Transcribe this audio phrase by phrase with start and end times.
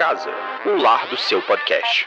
[0.00, 0.30] casa,
[0.64, 2.06] o lar do seu podcast.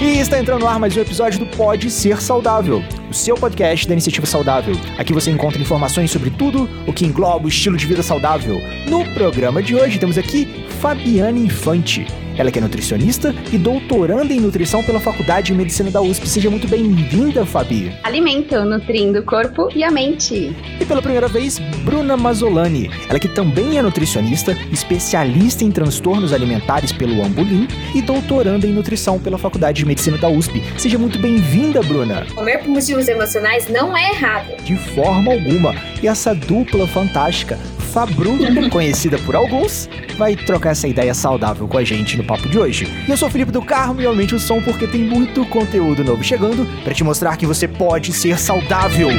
[0.00, 3.86] E está entrando no ar mais um episódio do Pode Ser Saudável, o seu podcast
[3.86, 4.74] da Iniciativa Saudável.
[4.96, 8.56] Aqui você encontra informações sobre tudo o que engloba o estilo de vida saudável.
[8.88, 10.46] No programa de hoje temos aqui
[10.80, 12.21] Fabiana Infante.
[12.36, 16.28] Ela que é nutricionista e doutoranda em nutrição pela Faculdade de Medicina da USP.
[16.28, 17.92] Seja muito bem-vinda, Fabi.
[18.02, 20.54] Alimento, nutrindo o corpo e a mente.
[20.80, 22.90] E pela primeira vez, Bruna Mazzolani.
[23.08, 29.18] Ela que também é nutricionista, especialista em transtornos alimentares pelo Ambulim e doutoranda em nutrição
[29.18, 30.62] pela Faculdade de Medicina da USP.
[30.78, 32.26] Seja muito bem-vinda, Bruna.
[32.34, 34.56] Comer por motivos emocionais não é errado.
[34.64, 35.74] De forma alguma.
[36.02, 37.58] E essa dupla fantástica,
[37.92, 38.38] Fabru,
[38.70, 42.88] conhecida por alguns, vai trocar essa ideia saudável com a gente no papo de hoje.
[43.06, 46.02] E eu sou o Felipe do Carmo e aumente o som porque tem muito conteúdo
[46.02, 49.10] novo chegando para te mostrar que você pode ser saudável.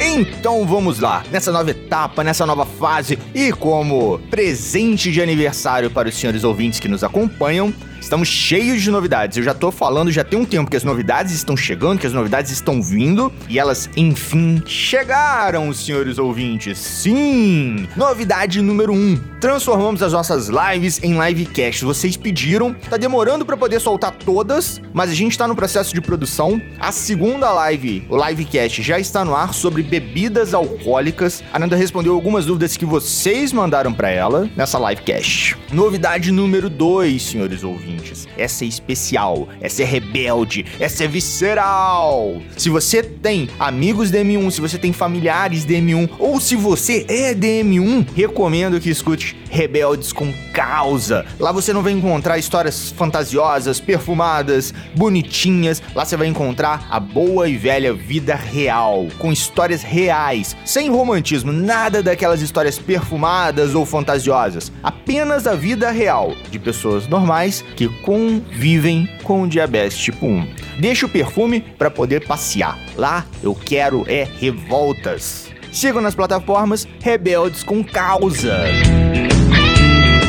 [0.00, 6.08] Então vamos lá, nessa nova etapa, nessa nova fase e como presente de aniversário para
[6.08, 9.36] os senhores ouvintes que nos acompanham, Estamos cheios de novidades.
[9.36, 12.14] Eu já tô falando já tem um tempo que as novidades estão chegando, que as
[12.14, 16.78] novidades estão vindo e elas enfim chegaram, senhores ouvintes.
[16.78, 17.86] Sim!
[17.94, 18.96] Novidade número 1.
[18.96, 21.84] Um, transformamos as nossas lives em livecast.
[21.84, 26.00] Vocês pediram, tá demorando para poder soltar todas, mas a gente tá no processo de
[26.00, 26.60] produção.
[26.78, 31.44] A segunda live, o livecast já está no ar sobre bebidas alcoólicas.
[31.52, 35.56] A Nanda respondeu algumas dúvidas que vocês mandaram para ela nessa livecast.
[35.70, 37.89] Novidade número 2, senhores ouvintes
[38.36, 42.40] Essa é especial, essa é rebelde, essa é visceral.
[42.56, 48.06] Se você tem amigos DM1, se você tem familiares DM1, ou se você é DM1,
[48.14, 51.26] recomendo que escute Rebeldes com Causa.
[51.38, 55.82] Lá você não vai encontrar histórias fantasiosas, perfumadas, bonitinhas.
[55.94, 61.52] Lá você vai encontrar a boa e velha vida real, com histórias reais, sem romantismo,
[61.52, 64.70] nada daquelas histórias perfumadas ou fantasiosas.
[64.82, 70.46] Apenas a vida real de pessoas normais que convivem com diabetes tipo 1.
[70.78, 72.78] Deixa o perfume para poder passear.
[72.94, 75.48] Lá eu quero é revoltas.
[75.72, 78.64] Sigam nas plataformas Rebeldes com Causa.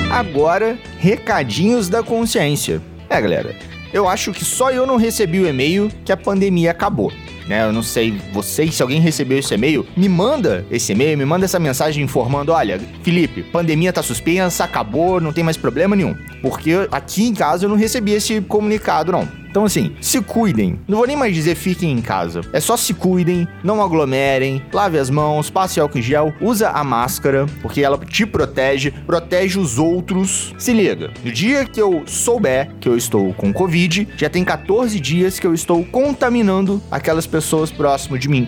[0.09, 2.81] Agora, recadinhos da consciência.
[3.09, 3.53] É, galera,
[3.91, 7.11] eu acho que só eu não recebi o e-mail que a pandemia acabou.
[7.51, 11.25] Né, eu não sei vocês, se alguém recebeu esse e-mail, me manda esse e-mail, me
[11.25, 16.15] manda essa mensagem informando: olha, Felipe, pandemia tá suspensa, acabou, não tem mais problema nenhum.
[16.41, 19.40] Porque aqui em casa eu não recebi esse comunicado, não.
[19.51, 20.79] Então, assim, se cuidem.
[20.87, 22.39] Não vou nem mais dizer fiquem em casa.
[22.53, 26.81] É só se cuidem, não aglomerem, lave as mãos, passe álcool em gel, usa a
[26.85, 30.55] máscara, porque ela te protege, protege os outros.
[30.57, 34.97] Se liga, no dia que eu souber que eu estou com Covid, já tem 14
[35.01, 38.47] dias que eu estou contaminando aquelas pessoas próximo de mim.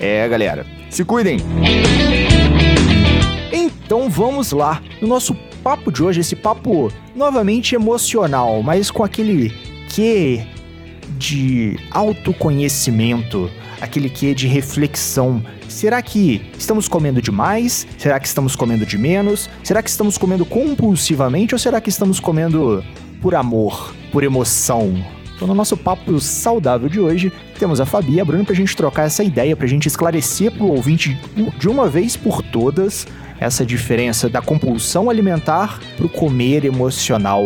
[0.00, 1.38] É, galera, se cuidem.
[3.52, 4.82] Então vamos lá.
[5.00, 10.46] No nosso papo de hoje, esse papo novamente emocional, mas com aquele quê
[11.18, 15.42] de autoconhecimento, aquele quê de reflexão.
[15.68, 17.86] Será que estamos comendo demais?
[17.98, 19.50] Será que estamos comendo de menos?
[19.62, 22.84] Será que estamos comendo compulsivamente ou será que estamos comendo
[23.20, 25.04] por amor, por emoção?
[25.34, 28.76] Então, no nosso papo saudável de hoje, temos a Fabi e a Bruna pra gente
[28.76, 31.18] trocar essa ideia, pra gente esclarecer pro ouvinte
[31.58, 33.06] de uma vez por todas
[33.38, 37.42] essa diferença da compulsão alimentar pro comer emocional.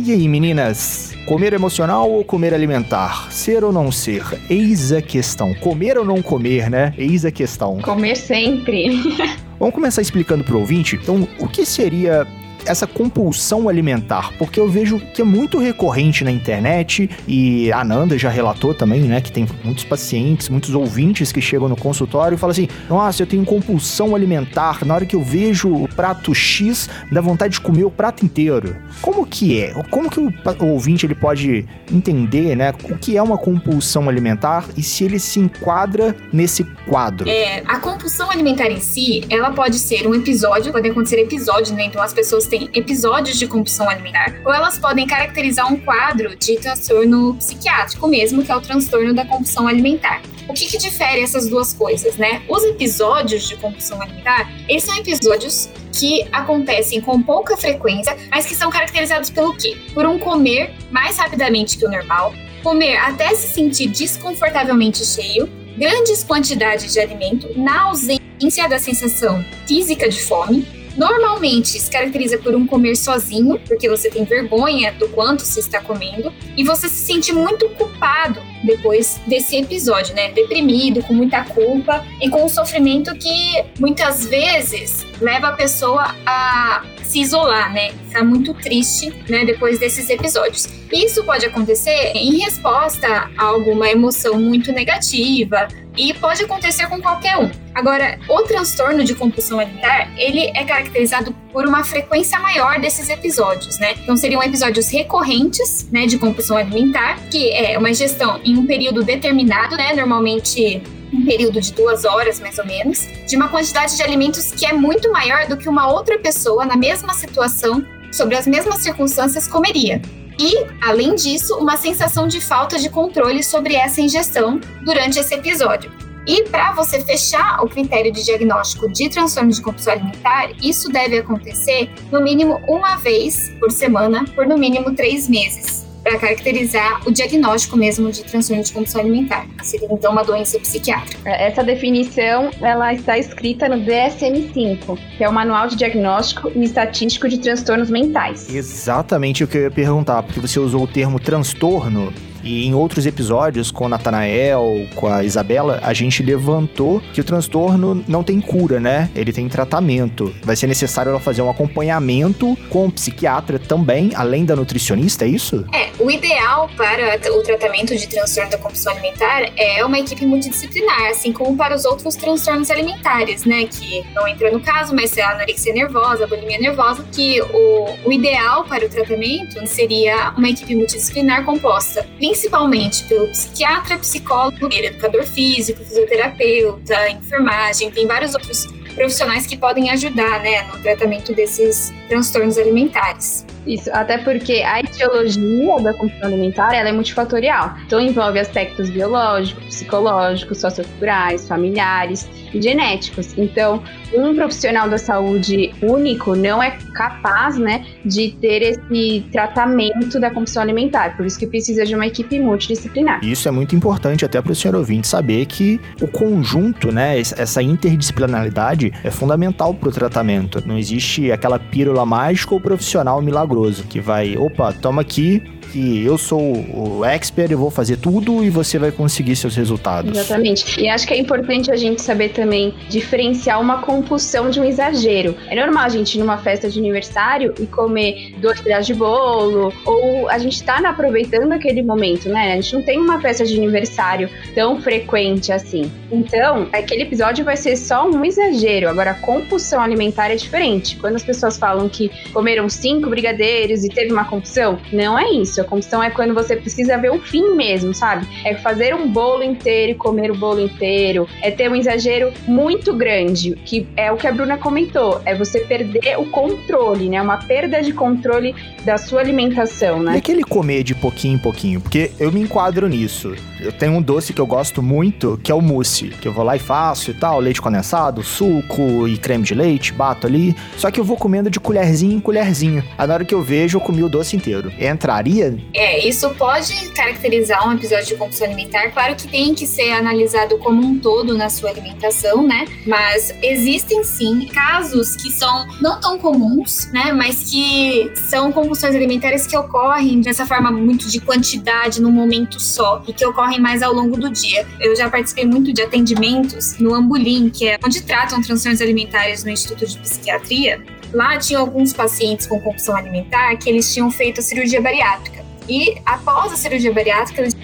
[0.00, 1.12] E aí, meninas?
[1.26, 3.32] Comer emocional ou comer alimentar?
[3.32, 4.22] Ser ou não ser?
[4.48, 5.52] Eis a questão.
[5.54, 6.94] Comer ou não comer, né?
[6.96, 7.80] Eis a questão.
[7.80, 8.92] Comer sempre.
[9.58, 12.24] Vamos começar explicando pro ouvinte, então, o que seria
[12.68, 18.18] essa compulsão alimentar, porque eu vejo que é muito recorrente na internet e a Nanda
[18.18, 22.38] já relatou também, né, que tem muitos pacientes, muitos ouvintes que chegam no consultório e
[22.38, 26.88] falam assim: "Nossa, eu tenho compulsão alimentar, na hora que eu vejo o prato X,
[27.10, 28.76] dá vontade de comer o prato inteiro".
[29.00, 29.72] Como que é?
[29.90, 34.66] Como que o, o ouvinte ele pode entender, né, o que é uma compulsão alimentar
[34.76, 37.28] e se ele se enquadra nesse quadro?
[37.28, 41.84] É, a compulsão alimentar em si, ela pode ser um episódio, podem acontecer episódios, né?
[41.84, 46.56] Então as pessoas têm episódios de compulsão alimentar, ou elas podem caracterizar um quadro de
[46.56, 50.22] transtorno psiquiátrico mesmo, que é o transtorno da compulsão alimentar.
[50.48, 52.42] O que, que difere essas duas coisas, né?
[52.48, 58.54] Os episódios de compulsão alimentar, eles são episódios que acontecem com pouca frequência, mas que
[58.54, 59.76] são caracterizados pelo quê?
[59.92, 62.32] Por um comer mais rapidamente que o normal,
[62.62, 70.08] comer até se sentir desconfortavelmente cheio, grandes quantidades de alimento, na ausência da sensação física
[70.08, 70.66] de fome,
[70.98, 75.80] Normalmente se caracteriza por um comer sozinho, porque você tem vergonha do quanto se está
[75.80, 80.32] comendo, e você se sente muito culpado depois desse episódio, né?
[80.32, 86.84] Deprimido, com muita culpa e com um sofrimento que muitas vezes leva a pessoa a
[87.02, 87.92] se isolar, né?
[88.08, 89.44] Ficar muito triste, né?
[89.44, 90.66] Depois desses episódios.
[90.92, 95.68] Isso pode acontecer em resposta a alguma emoção muito negativa,
[95.98, 97.50] e pode acontecer com qualquer um.
[97.74, 103.78] Agora, o transtorno de compulsão alimentar, ele é caracterizado por uma frequência maior desses episódios,
[103.78, 103.94] né?
[104.00, 109.02] Então seriam episódios recorrentes, né, de compulsão alimentar, que é uma gestão em um período
[109.02, 110.80] determinado, né, normalmente
[111.12, 114.72] um período de duas horas, mais ou menos, de uma quantidade de alimentos que é
[114.72, 120.00] muito maior do que uma outra pessoa na mesma situação, sobre as mesmas circunstâncias, comeria.
[120.38, 125.90] E, além disso, uma sensação de falta de controle sobre essa ingestão durante esse episódio.
[126.26, 131.18] E para você fechar o critério de diagnóstico de transtorno de compulsão alimentar, isso deve
[131.18, 137.12] acontecer no mínimo uma vez por semana, por no mínimo três meses para caracterizar o
[137.12, 139.46] diagnóstico mesmo de transtorno de compulsão alimentar.
[139.62, 141.28] Seria então uma doença psiquiátrica.
[141.28, 146.64] É, essa definição ela está escrita no DSM-5, que é o Manual de Diagnóstico e
[146.64, 148.48] Estatístico de Transtornos Mentais.
[148.48, 152.10] Exatamente o que eu ia perguntar, porque você usou o termo transtorno
[152.48, 157.24] e em outros episódios, com o Natanael, com a Isabela, a gente levantou que o
[157.24, 159.10] transtorno não tem cura, né?
[159.14, 160.34] Ele tem tratamento.
[160.42, 165.28] Vai ser necessário ela fazer um acompanhamento com o psiquiatra também, além da nutricionista, é
[165.28, 165.66] isso?
[165.74, 171.10] É, o ideal para o tratamento de transtorno da compulsão alimentar é uma equipe multidisciplinar,
[171.10, 173.66] assim como para os outros transtornos alimentares, né?
[173.66, 178.08] Que não entra no caso, mas é a anorexia nervosa, a bulimia nervosa, que o,
[178.08, 182.06] o ideal para o tratamento seria uma equipe multidisciplinar composta
[182.38, 188.64] principalmente pelo psiquiatra, psicólogo, educador físico, fisioterapeuta, enfermagem, tem vários outros
[188.94, 193.44] profissionais que podem ajudar né, no tratamento desses transtornos alimentares.
[193.66, 197.74] Isso, até porque a etiologia da compulsão alimentar ela é multifatorial.
[197.86, 203.36] Então envolve aspectos biológicos, psicológicos, socioculturais, familiares e genéticos.
[203.36, 203.82] Então,
[204.14, 210.62] um profissional da saúde único não é capaz, né, de ter esse tratamento da compulsão
[210.62, 211.16] alimentar.
[211.16, 213.22] Por isso que precisa de uma equipe multidisciplinar.
[213.22, 217.62] Isso é muito importante até para o senhor ouvinte saber que o conjunto, né, essa
[217.62, 220.62] interdisciplinaridade é fundamental para o tratamento.
[220.66, 225.42] Não existe aquela pílula mágica ou profissional milagroso que vai, opa, toma aqui,
[225.72, 230.16] que eu sou o expert, eu vou fazer tudo e você vai conseguir seus resultados.
[230.16, 230.80] Exatamente.
[230.80, 235.36] E acho que é importante a gente saber também diferenciar uma compulsão de um exagero.
[235.48, 239.72] É normal a gente ir numa festa de aniversário e comer dois pedaços de bolo,
[239.84, 242.52] ou a gente tá aproveitando aquele momento, né?
[242.52, 245.90] A gente não tem uma festa de aniversário tão frequente assim.
[246.10, 248.88] Então, aquele episódio vai ser só um exagero.
[248.88, 250.96] Agora, a compulsão alimentar é diferente.
[250.96, 255.57] Quando as pessoas falam que comeram cinco brigadeiros e teve uma compulsão, não é isso.
[255.60, 258.26] A compulsão é quando você precisa ver o fim mesmo, sabe?
[258.44, 261.28] É fazer um bolo inteiro e comer o bolo inteiro.
[261.42, 265.20] É ter um exagero muito grande, que é o que a Bruna comentou.
[265.24, 267.20] É você perder o controle, né?
[267.20, 270.14] Uma perda de controle da sua alimentação, né?
[270.14, 273.34] E aquele comer de pouquinho em pouquinho, porque eu me enquadro nisso.
[273.60, 276.44] Eu tenho um doce que eu gosto muito, que é o mousse, que eu vou
[276.44, 280.54] lá e faço e tal, leite condensado, suco e creme de leite, bato ali.
[280.76, 282.84] Só que eu vou comendo de colherzinho em colherzinho.
[282.96, 284.72] Aí na hora que eu vejo, eu comi o doce inteiro.
[284.78, 285.47] Entraria?
[285.74, 288.90] É, isso pode caracterizar um episódio de compulsão alimentar.
[288.90, 292.66] Claro que tem que ser analisado como um todo na sua alimentação, né?
[292.86, 297.12] Mas existem sim casos que são não tão comuns, né?
[297.12, 303.02] Mas que são compulsões alimentares que ocorrem dessa forma muito de quantidade num momento só
[303.06, 304.66] e que ocorrem mais ao longo do dia.
[304.80, 309.50] Eu já participei muito de atendimentos no Ambulim, que é onde tratam transtornos alimentares no
[309.50, 310.82] Instituto de Psiquiatria.
[311.12, 315.44] Lá tinha alguns pacientes com compulsão alimentar que eles tinham feito a cirurgia bariátrica.
[315.68, 317.56] E após a cirurgia bariátrica, eles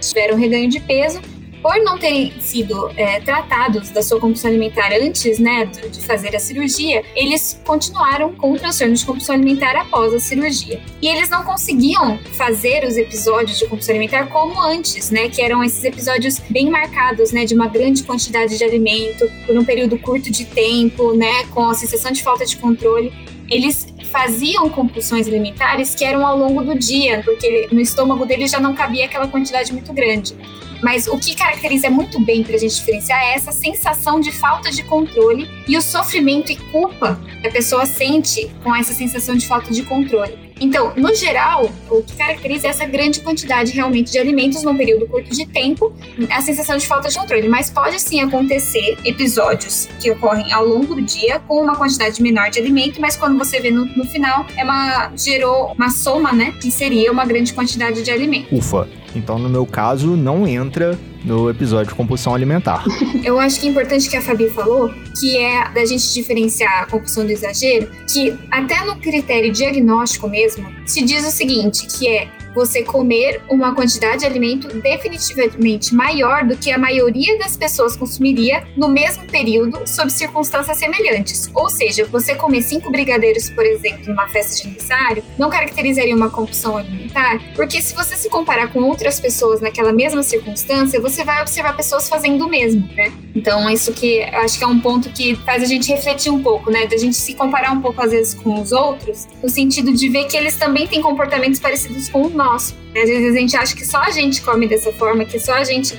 [0.00, 1.20] tiveram reganho de peso
[1.62, 6.38] por não terem sido é, tratados da sua compulsão alimentar antes né, de fazer a
[6.40, 10.80] cirurgia, eles continuaram com o transtorno de compulsão alimentar após a cirurgia.
[11.00, 15.62] E eles não conseguiam fazer os episódios de compulsão alimentar como antes, né, que eram
[15.62, 20.30] esses episódios bem marcados, né, de uma grande quantidade de alimento por um período curto
[20.30, 23.12] de tempo, né, com a sensação de falta de controle.
[23.48, 28.60] Eles faziam compulsões alimentares que eram ao longo do dia, porque no estômago deles já
[28.60, 30.34] não cabia aquela quantidade muito grande.
[30.82, 34.70] Mas o que caracteriza muito bem para a gente diferenciar é essa sensação de falta
[34.70, 39.46] de controle e o sofrimento e culpa que a pessoa sente com essa sensação de
[39.46, 40.52] falta de controle.
[40.62, 45.08] Então, no geral, o que caracteriza é essa grande quantidade realmente de alimentos num período
[45.08, 45.92] curto de tempo,
[46.30, 47.48] a sensação de falta de controle.
[47.48, 52.48] Mas pode sim acontecer episódios que ocorrem ao longo do dia com uma quantidade menor
[52.48, 56.54] de alimento, mas quando você vê no, no final, é uma, gerou uma soma, né?
[56.60, 58.54] Que seria uma grande quantidade de alimento.
[58.54, 58.88] Ufa.
[59.14, 62.84] Então, no meu caso, não entra no episódio de compulsão alimentar.
[63.24, 66.86] Eu acho que é importante que a Fabi falou, que é da gente diferenciar a
[66.86, 72.28] compulsão do exagero, que até no critério diagnóstico mesmo, se diz o seguinte, que é
[72.54, 78.66] você comer uma quantidade de alimento definitivamente maior do que a maioria das pessoas consumiria
[78.76, 81.50] no mesmo período sob circunstâncias semelhantes.
[81.54, 86.30] Ou seja, você comer cinco brigadeiros, por exemplo, numa festa de aniversário, não caracterizaria uma
[86.30, 91.40] compulsão alimentar, porque se você se comparar com outras pessoas naquela mesma circunstância, você vai
[91.40, 93.12] observar pessoas fazendo o mesmo, né?
[93.34, 96.70] Então, isso que acho que é um ponto que faz a gente refletir um pouco,
[96.70, 96.86] né?
[96.86, 100.26] Da gente se comparar um pouco às vezes com os outros, no sentido de ver
[100.26, 102.74] que eles também têm comportamentos parecidos com o nosso.
[102.96, 105.64] Às vezes a gente acha que só a gente come dessa forma, que só a
[105.64, 105.96] gente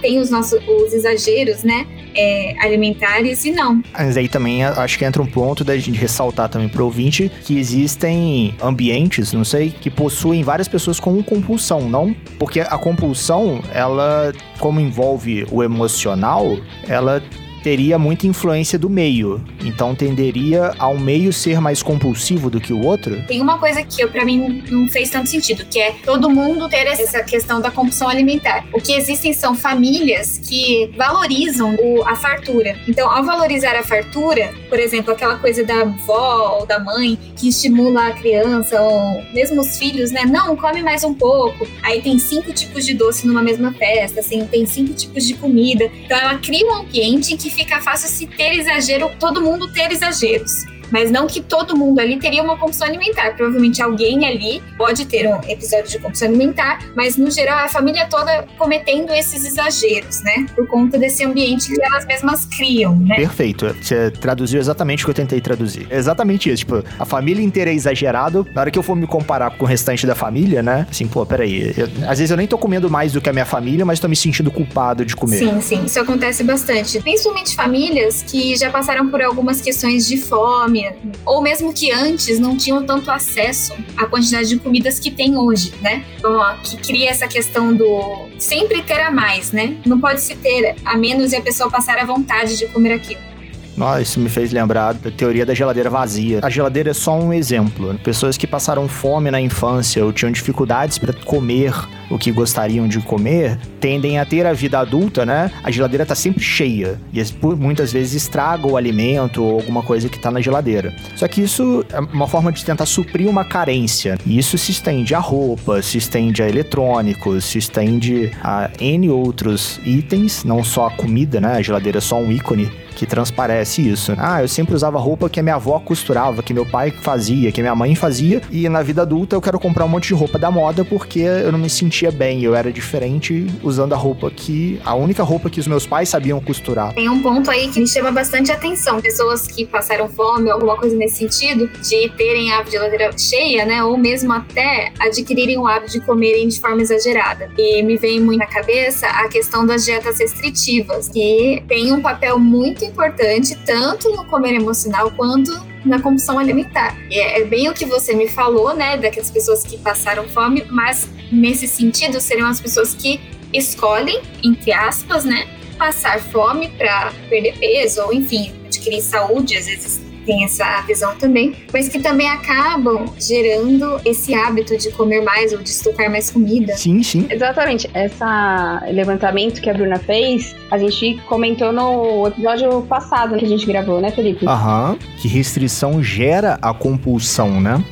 [0.00, 1.86] tem os nossos os exageros, né?
[2.14, 3.82] É, alimentares e não.
[3.92, 7.58] Mas aí também acho que entra um ponto da gente ressaltar também pro ouvinte que
[7.58, 12.14] existem ambientes, não sei, que possuem várias pessoas com compulsão, não?
[12.38, 17.22] Porque a compulsão, ela, como envolve o emocional, ela
[17.62, 19.42] teria muita influência do meio.
[19.64, 23.22] Então tenderia ao meio ser mais compulsivo do que o outro?
[23.26, 26.86] Tem uma coisa que para mim não fez tanto sentido, que é todo mundo ter
[26.86, 28.64] essa questão da compulsão alimentar.
[28.72, 32.76] O que existem são famílias que valorizam o, a fartura.
[32.88, 37.48] Então, ao valorizar a fartura, por exemplo, aquela coisa da avó ou da mãe que
[37.48, 40.24] estimula a criança ou mesmo os filhos, né?
[40.24, 41.66] Não, come mais um pouco.
[41.82, 45.90] Aí tem cinco tipos de doce numa mesma festa, assim, tem cinco tipos de comida.
[46.04, 50.71] Então, ela cria um ambiente que fica fácil se ter exagero, todo mundo ter exageros
[50.92, 53.34] mas não que todo mundo ali teria uma compulsão alimentar.
[53.34, 58.06] Provavelmente alguém ali pode ter um episódio de compulsão alimentar, mas no geral a família
[58.08, 60.46] toda cometendo esses exageros, né?
[60.54, 63.16] Por conta desse ambiente que elas mesmas criam, né?
[63.16, 63.74] Perfeito.
[63.80, 65.86] Você traduziu exatamente o que eu tentei traduzir.
[65.90, 66.58] Exatamente isso.
[66.58, 68.46] Tipo, a família inteira é exagerado.
[68.54, 70.86] Na hora que eu for me comparar com o restante da família, né?
[70.90, 71.72] Assim, pô, peraí.
[71.76, 74.08] Eu, às vezes eu nem tô comendo mais do que a minha família, mas tô
[74.08, 75.38] me sentindo culpado de comer.
[75.38, 75.84] Sim, sim.
[75.84, 77.00] Isso acontece bastante.
[77.00, 80.81] Principalmente famílias que já passaram por algumas questões de fome,
[81.24, 85.72] ou mesmo que antes não tinham tanto acesso à quantidade de comidas que tem hoje,
[85.80, 86.04] né?
[86.18, 89.76] Então, ó, que cria essa questão do sempre ter a mais, né?
[89.84, 93.31] Não pode se ter a menos e a pessoa passar a vontade de comer aquilo.
[93.76, 96.40] Nossa, isso me fez lembrar da teoria da geladeira vazia.
[96.42, 97.98] A geladeira é só um exemplo.
[98.04, 101.72] Pessoas que passaram fome na infância ou tinham dificuldades para comer
[102.10, 105.50] o que gostariam de comer tendem a ter a vida adulta, né?
[105.64, 107.22] A geladeira tá sempre cheia e
[107.56, 110.94] muitas vezes estraga o alimento ou alguma coisa que tá na geladeira.
[111.16, 114.18] Só que isso é uma forma de tentar suprir uma carência.
[114.26, 119.80] E isso se estende a roupa, se estende a eletrônicos, se estende a N outros
[119.84, 121.54] itens, não só a comida, né?
[121.54, 124.14] A geladeira é só um ícone que transparece isso.
[124.18, 127.60] Ah, eu sempre usava roupa que a minha avó costurava, que meu pai fazia, que
[127.60, 130.50] minha mãe fazia, e na vida adulta eu quero comprar um monte de roupa da
[130.50, 134.94] moda porque eu não me sentia bem, eu era diferente usando a roupa que a
[134.94, 136.94] única roupa que os meus pais sabiam costurar.
[136.94, 140.96] Tem um ponto aí que me chama bastante atenção, pessoas que passaram fome alguma coisa
[140.96, 146.00] nesse sentido, de terem a geladeira cheia, né, ou mesmo até adquirirem o hábito de
[146.00, 147.50] comerem de forma exagerada.
[147.56, 152.38] E me vem muito na cabeça a questão das dietas restritivas, que tem um papel
[152.82, 155.52] muito importante tanto no comer emocional quanto
[155.84, 156.96] na compulsão alimentar.
[157.10, 161.08] É, é, bem o que você me falou, né, daquelas pessoas que passaram fome, mas
[161.30, 163.20] nesse sentido seriam as pessoas que
[163.52, 165.48] escolhem, entre aspas, né,
[165.78, 171.54] passar fome para perder peso ou enfim adquirir saúde, às vezes tem essa visão também,
[171.72, 176.76] mas que também acabam gerando esse hábito de comer mais ou de estocar mais comida.
[176.76, 177.26] Sim, sim.
[177.30, 177.88] Exatamente.
[177.94, 183.66] Esse levantamento que a Bruna fez, a gente comentou no episódio passado que a gente
[183.66, 184.46] gravou, né, Felipe?
[184.46, 184.96] Aham.
[185.20, 187.82] Que restrição gera a compulsão, né?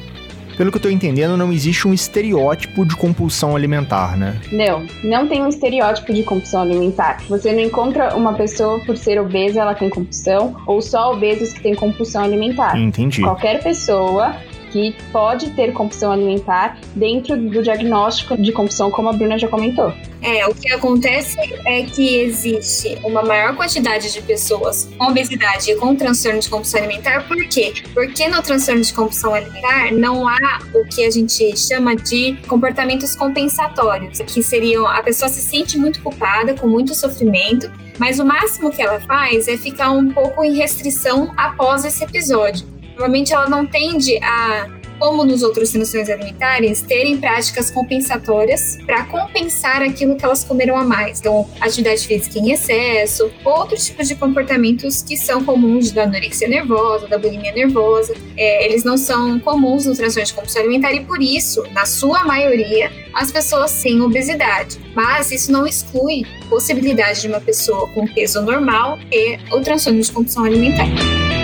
[0.61, 4.39] Pelo que eu tô entendendo, não existe um estereótipo de compulsão alimentar, né?
[4.53, 7.23] Não, não tem um estereótipo de compulsão alimentar.
[7.31, 11.63] Você não encontra uma pessoa por ser obesa, ela tem compulsão, ou só obesos que
[11.63, 12.79] têm compulsão alimentar.
[12.79, 13.23] Entendi.
[13.23, 14.37] Qualquer pessoa
[14.71, 19.93] que pode ter compulsão alimentar dentro do diagnóstico de compulsão, como a Bruna já comentou.
[20.23, 25.77] É, o que acontece é que existe uma maior quantidade de pessoas com obesidade e
[25.77, 27.27] com transtorno de compulsão alimentar.
[27.27, 27.73] Por quê?
[27.95, 33.17] Porque no transtorno de compulsão alimentar não há o que a gente chama de comportamentos
[33.17, 38.71] compensatórios, que seriam a pessoa se sente muito culpada, com muito sofrimento, mas o máximo
[38.71, 42.80] que ela faz é ficar um pouco em restrição após esse episódio.
[43.01, 49.81] Normalmente ela não tende a como nos outros transições alimentares, terem práticas compensatórias para compensar
[49.81, 51.21] aquilo que elas comeram a mais.
[51.21, 57.09] Então, atividade física em excesso, outros tipos de comportamentos que são comuns da anorexia nervosa,
[57.09, 58.15] da bulimia nervosa.
[58.37, 62.23] É, eles não são comuns no transtorno de compulsão alimentar e, por isso, na sua
[62.25, 64.79] maioria, as pessoas têm obesidade.
[64.95, 70.13] Mas isso não exclui possibilidade de uma pessoa com peso normal ter o transtorno de
[70.13, 71.40] compulsão alimentar.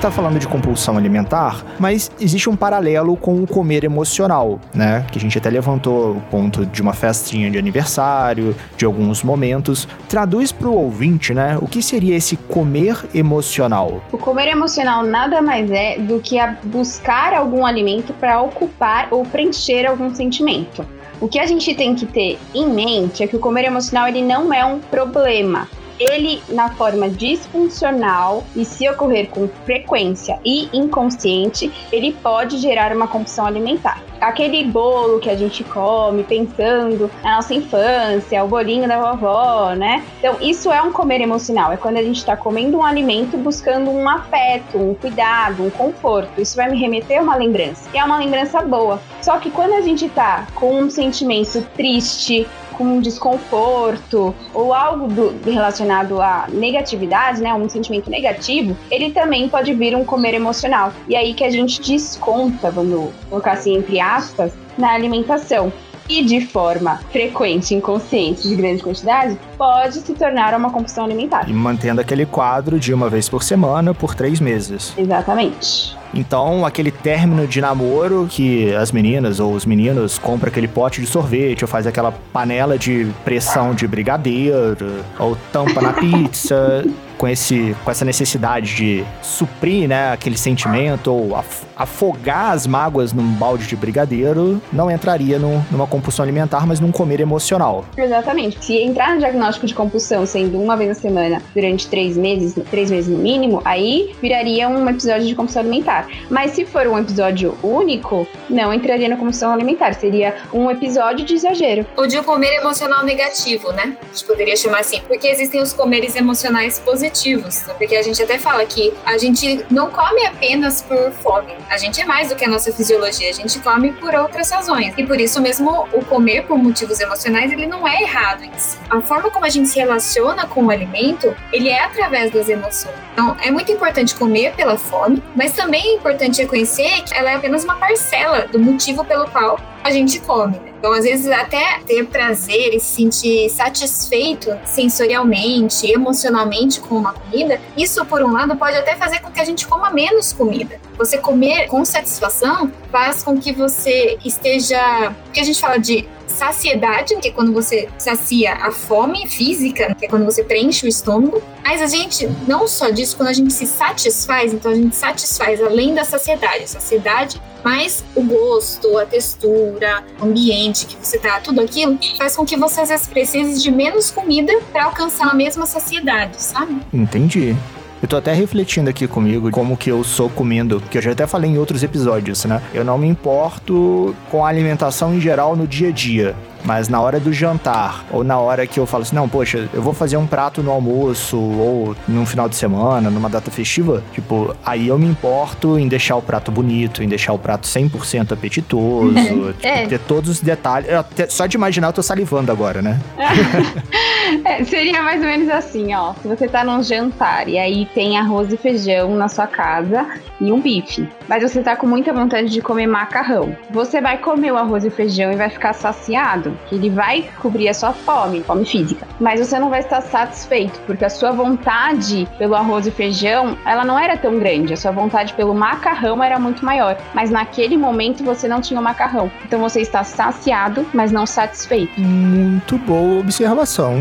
[0.00, 5.04] Está falando de compulsão alimentar, mas existe um paralelo com o comer emocional, né?
[5.12, 9.86] Que a gente até levantou o ponto de uma festinha de aniversário, de alguns momentos.
[10.08, 11.58] Traduz para o ouvinte, né?
[11.60, 14.02] O que seria esse comer emocional?
[14.10, 19.84] O comer emocional nada mais é do que buscar algum alimento para ocupar ou preencher
[19.84, 20.82] algum sentimento.
[21.20, 24.22] O que a gente tem que ter em mente é que o comer emocional ele
[24.22, 25.68] não é um problema
[26.00, 33.06] ele, na forma disfuncional e se ocorrer com frequência e inconsciente, ele pode gerar uma
[33.06, 34.02] compulsão alimentar.
[34.18, 40.04] Aquele bolo que a gente come pensando na nossa infância, o bolinho da vovó, né?
[40.18, 41.72] Então, isso é um comer emocional.
[41.72, 46.40] É quando a gente está comendo um alimento buscando um afeto, um cuidado, um conforto.
[46.40, 47.88] Isso vai me remeter a uma lembrança.
[47.94, 49.00] E é uma lembrança boa.
[49.22, 52.46] Só que quando a gente está com um sentimento triste,
[52.80, 59.50] com um desconforto ou algo do, relacionado à negatividade, né, um sentimento negativo, ele também
[59.50, 60.90] pode vir um comer emocional.
[61.06, 65.70] E aí que a gente desconta, vamos colocar assim entre aspas, na alimentação
[66.08, 71.50] e de forma frequente, inconsciente, de grande quantidade, pode se tornar uma compulsão alimentar.
[71.50, 74.94] E mantendo aquele quadro de uma vez por semana por três meses.
[74.96, 75.99] Exatamente.
[76.12, 81.06] Então, aquele término de namoro que as meninas ou os meninos compram aquele pote de
[81.06, 86.84] sorvete ou faz aquela panela de pressão de brigadeiro ou tampa na pizza
[87.20, 91.36] com, esse, com essa necessidade de suprir né, aquele sentimento ou
[91.76, 96.90] afogar as mágoas num balde de brigadeiro, não entraria num, numa compulsão alimentar, mas num
[96.90, 97.84] comer emocional.
[97.94, 98.64] Exatamente.
[98.64, 102.90] Se entrar no diagnóstico de compulsão sendo uma vez na semana durante três meses, três
[102.90, 106.08] meses no mínimo, aí viraria um episódio de compulsão alimentar.
[106.30, 109.92] Mas se for um episódio único, não entraria na compulsão alimentar.
[109.92, 111.84] Seria um episódio de exagero.
[111.98, 113.94] Ou de um comer emocional negativo, né?
[114.00, 115.02] A gente poderia chamar assim.
[115.06, 117.64] Porque existem os comeres emocionais positivos positivos.
[117.76, 121.54] Porque a gente até fala que a gente não come apenas por fome.
[121.68, 123.28] A gente é mais do que a nossa fisiologia.
[123.28, 124.94] A gente come por outras razões.
[124.96, 128.78] E por isso mesmo o comer por motivos emocionais, ele não é errado em si.
[128.88, 132.94] A forma como a gente se relaciona com o alimento, ele é através das emoções.
[133.12, 137.34] Então, é muito importante comer pela fome, mas também é importante reconhecer que ela é
[137.34, 140.58] apenas uma parcela do motivo pelo qual a gente come.
[140.58, 140.70] Né?
[140.78, 147.60] Então, às vezes, até ter prazer e se sentir satisfeito sensorialmente, emocionalmente com uma comida,
[147.76, 150.80] isso, por um lado, pode até fazer com que a gente coma menos comida.
[150.96, 155.14] Você comer com satisfação faz com que você esteja.
[155.32, 160.06] Que a gente fala de saciedade, que é quando você sacia a fome física, que
[160.06, 161.42] é quando você preenche o estômago.
[161.62, 165.62] Mas a gente, não só disso, quando a gente se satisfaz, então a gente satisfaz
[165.62, 166.64] além da saciedade.
[166.64, 172.36] A saciedade mais o gosto, a textura, o ambiente que você tá, tudo aquilo faz
[172.36, 176.80] com que você às vezes precise de menos comida para alcançar a mesma saciedade, sabe?
[176.92, 177.56] Entendi.
[178.02, 181.26] Eu tô até refletindo aqui comigo como que eu sou comendo, que eu já até
[181.26, 182.62] falei em outros episódios, né?
[182.72, 186.34] Eu não me importo com a alimentação em geral no dia a dia.
[186.64, 189.82] Mas na hora do jantar, ou na hora que eu falo assim, não, poxa, eu
[189.82, 194.54] vou fazer um prato no almoço, ou num final de semana, numa data festiva, tipo,
[194.64, 199.14] aí eu me importo em deixar o prato bonito, em deixar o prato 100% apetitoso,
[199.52, 199.86] tipo, é.
[199.86, 200.90] ter todos os detalhes.
[200.90, 203.00] Até, só de imaginar, eu tô salivando agora, né?
[204.44, 206.14] é, seria mais ou menos assim, ó.
[206.14, 210.06] Se você tá num jantar e aí tem arroz e feijão na sua casa
[210.40, 214.52] e um bife, mas você tá com muita vontade de comer macarrão, você vai comer
[214.52, 218.42] o arroz e feijão e vai ficar saciado que ele vai cobrir a sua fome,
[218.42, 219.06] fome física.
[219.18, 223.84] Mas você não vai estar satisfeito, porque a sua vontade pelo arroz e feijão, ela
[223.84, 224.72] não era tão grande.
[224.72, 226.96] A sua vontade pelo macarrão era muito maior.
[227.14, 229.30] Mas naquele momento você não tinha o macarrão.
[229.44, 232.00] Então você está saciado, mas não satisfeito.
[232.00, 233.98] Muito boa observação.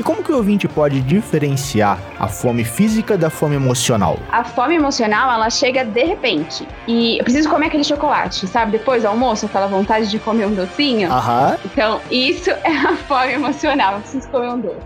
[0.00, 4.18] E como que o ouvinte pode diferenciar a fome física da fome emocional?
[4.32, 6.66] A fome emocional, ela chega de repente.
[6.88, 8.72] E eu preciso comer aquele chocolate, sabe?
[8.72, 11.12] Depois do almoço, aquela vontade de comer um docinho.
[11.12, 11.58] Aham.
[11.66, 13.96] Então, isso é a fome emocional.
[13.96, 14.80] Eu preciso comer um doce.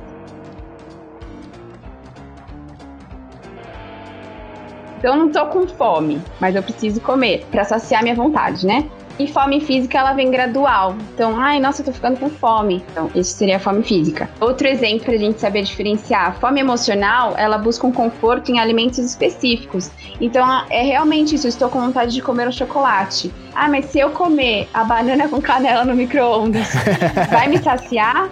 [4.99, 8.91] Então eu não tô com fome, mas eu preciso comer para saciar minha vontade, né?
[9.19, 10.97] E fome física, ela vem gradual.
[11.15, 12.85] Então, ai, nossa, eu tô ficando com fome.
[12.91, 14.29] Então, isso seria a fome física.
[14.41, 16.29] Outro exemplo pra gente saber diferenciar.
[16.29, 19.91] A fome emocional, ela busca um conforto em alimentos específicos.
[20.21, 21.47] Então, é realmente isso.
[21.47, 23.33] Eu estou com vontade de comer um chocolate.
[23.55, 26.69] Ah, mas se eu comer a banana com canela no micro-ondas,
[27.31, 28.29] vai me saciar?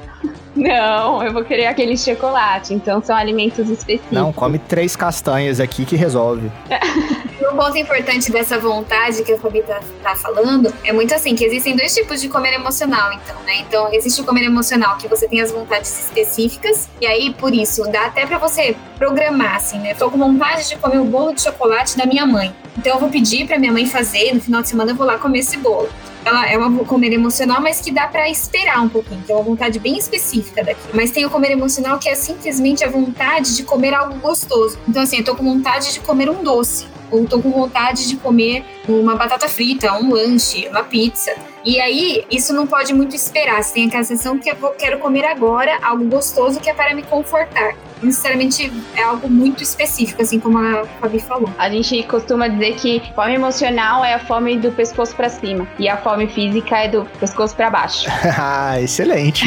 [0.54, 2.74] Não, eu vou querer aquele chocolate.
[2.74, 4.10] Então são alimentos específicos.
[4.10, 6.50] Não, come três castanhas aqui que resolve.
[7.52, 11.44] um ponto importante dessa vontade que a Fabi tá, tá, falando é muito assim, que
[11.44, 13.56] existem dois tipos de comer emocional, então, né?
[13.60, 17.82] Então, existe o comer emocional, que você tem as vontades específicas, e aí, por isso,
[17.90, 19.94] dá até para você programar, assim, né?
[19.94, 22.54] Tô com vontade de comer o bolo de chocolate da minha mãe.
[22.78, 25.18] Então, eu vou pedir pra minha mãe fazer, no final de semana eu vou lá
[25.18, 25.88] comer esse bolo
[26.24, 29.80] ela é uma comer emocional, mas que dá para esperar um pouquinho, é uma vontade
[29.80, 30.80] bem específica daqui.
[30.94, 34.78] Mas tem o comer emocional que é simplesmente a vontade de comer algo gostoso.
[34.88, 38.16] Então, assim, eu tô com vontade de comer um doce, ou tô com vontade de
[38.16, 41.32] comer uma batata frita, um lanche, uma pizza.
[41.64, 43.62] E aí, isso não pode muito esperar.
[43.62, 47.02] Você tem aquela sensação que eu quero comer agora algo gostoso que é para me
[47.02, 47.74] confortar.
[48.02, 51.48] Necessariamente é algo muito específico, assim como a Fabi falou.
[51.56, 55.88] A gente costuma dizer que fome emocional é a fome do pescoço para cima e
[55.88, 58.08] a fome física é do pescoço para baixo.
[58.36, 59.44] ah, excelente.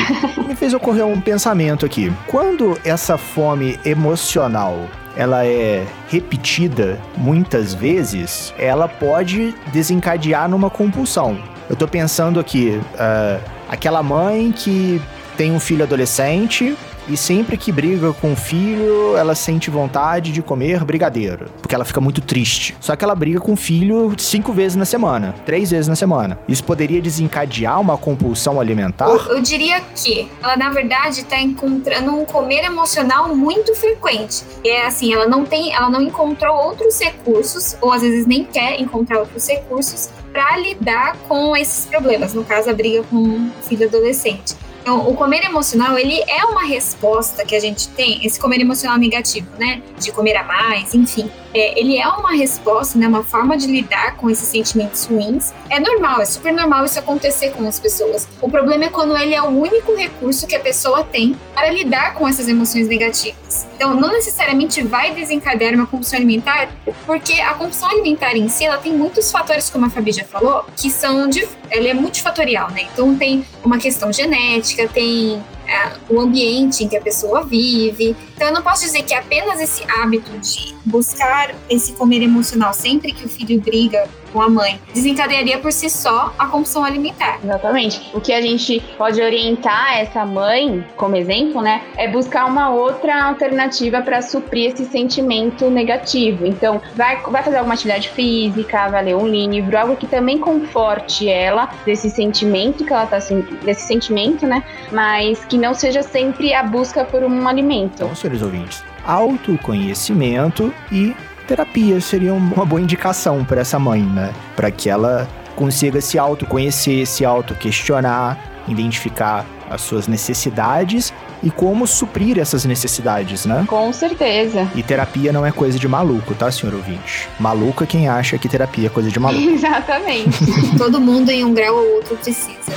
[0.47, 2.13] Me fez ocorrer um pensamento aqui.
[2.27, 11.37] Quando essa fome emocional ela é repetida muitas vezes, ela pode desencadear numa compulsão.
[11.69, 15.01] Eu tô pensando aqui, uh, aquela mãe que
[15.35, 20.41] tem um filho adolescente e sempre que briga com o filho, ela sente vontade de
[20.41, 22.75] comer brigadeiro, porque ela fica muito triste.
[22.79, 26.39] Só que ela briga com o filho cinco vezes na semana, três vezes na semana.
[26.47, 29.07] Isso poderia desencadear uma compulsão alimentar?
[29.07, 34.43] Eu, eu diria que ela, na verdade, está encontrando um comer emocional muito frequente.
[34.63, 38.79] É assim, ela não tem, ela não encontrou outros recursos, ou às vezes nem quer
[38.81, 42.33] encontrar outros recursos para lidar com esses problemas.
[42.33, 44.53] No caso, a briga com o filho adolescente.
[44.81, 48.97] Então, o comer emocional, ele é uma resposta que a gente tem, esse comer emocional
[48.97, 49.81] negativo, né?
[49.97, 51.31] De comer a mais, enfim.
[51.53, 53.07] É, ele é uma resposta, né?
[53.07, 55.53] Uma forma de lidar com esses sentimentos ruins.
[55.69, 58.27] É normal, é super normal isso acontecer com as pessoas.
[58.41, 62.13] O problema é quando ele é o único recurso que a pessoa tem para lidar
[62.13, 63.65] com essas emoções negativas.
[63.75, 66.69] Então, não necessariamente vai desencadear uma compulsão alimentar,
[67.05, 70.65] porque a compulsão alimentar em si, ela tem muitos fatores, como a Fabi já falou,
[70.77, 72.87] que são de, ela é multifatorial, né?
[72.93, 78.15] Então, tem uma questão genética tem é, o ambiente em que a pessoa vive.
[78.35, 83.13] Então, eu não posso dizer que apenas esse hábito de buscar esse comer emocional sempre
[83.13, 87.39] que o filho briga com a mãe desencadearia por si só a compulsão alimentar.
[87.41, 88.11] Exatamente.
[88.13, 93.23] O que a gente pode orientar essa mãe, como exemplo, né, é buscar uma outra
[93.23, 96.45] alternativa para suprir esse sentimento negativo.
[96.45, 101.29] Então, vai, vai fazer alguma atividade física, vai ler um livro, algo que também conforte
[101.29, 103.19] ela desse sentimento que ela tá
[103.63, 107.93] desse sentimento, né, mas que não seja sempre a busca por um alimento.
[107.95, 111.15] Então, senhores ouvintes, autoconhecimento e
[111.47, 114.33] terapia seria uma boa indicação para essa mãe, né?
[114.55, 122.39] Para que ela consiga se autoconhecer, se auto-questionar, identificar as suas necessidades e como suprir
[122.39, 123.63] essas necessidades, né?
[123.67, 124.67] Com certeza.
[124.75, 127.29] E terapia não é coisa de maluco, tá, senhor ouvinte?
[127.39, 129.43] Maluco é quem acha que terapia é coisa de maluco.
[129.49, 130.39] Exatamente.
[130.77, 132.73] Todo mundo em um grau ou outro precisa.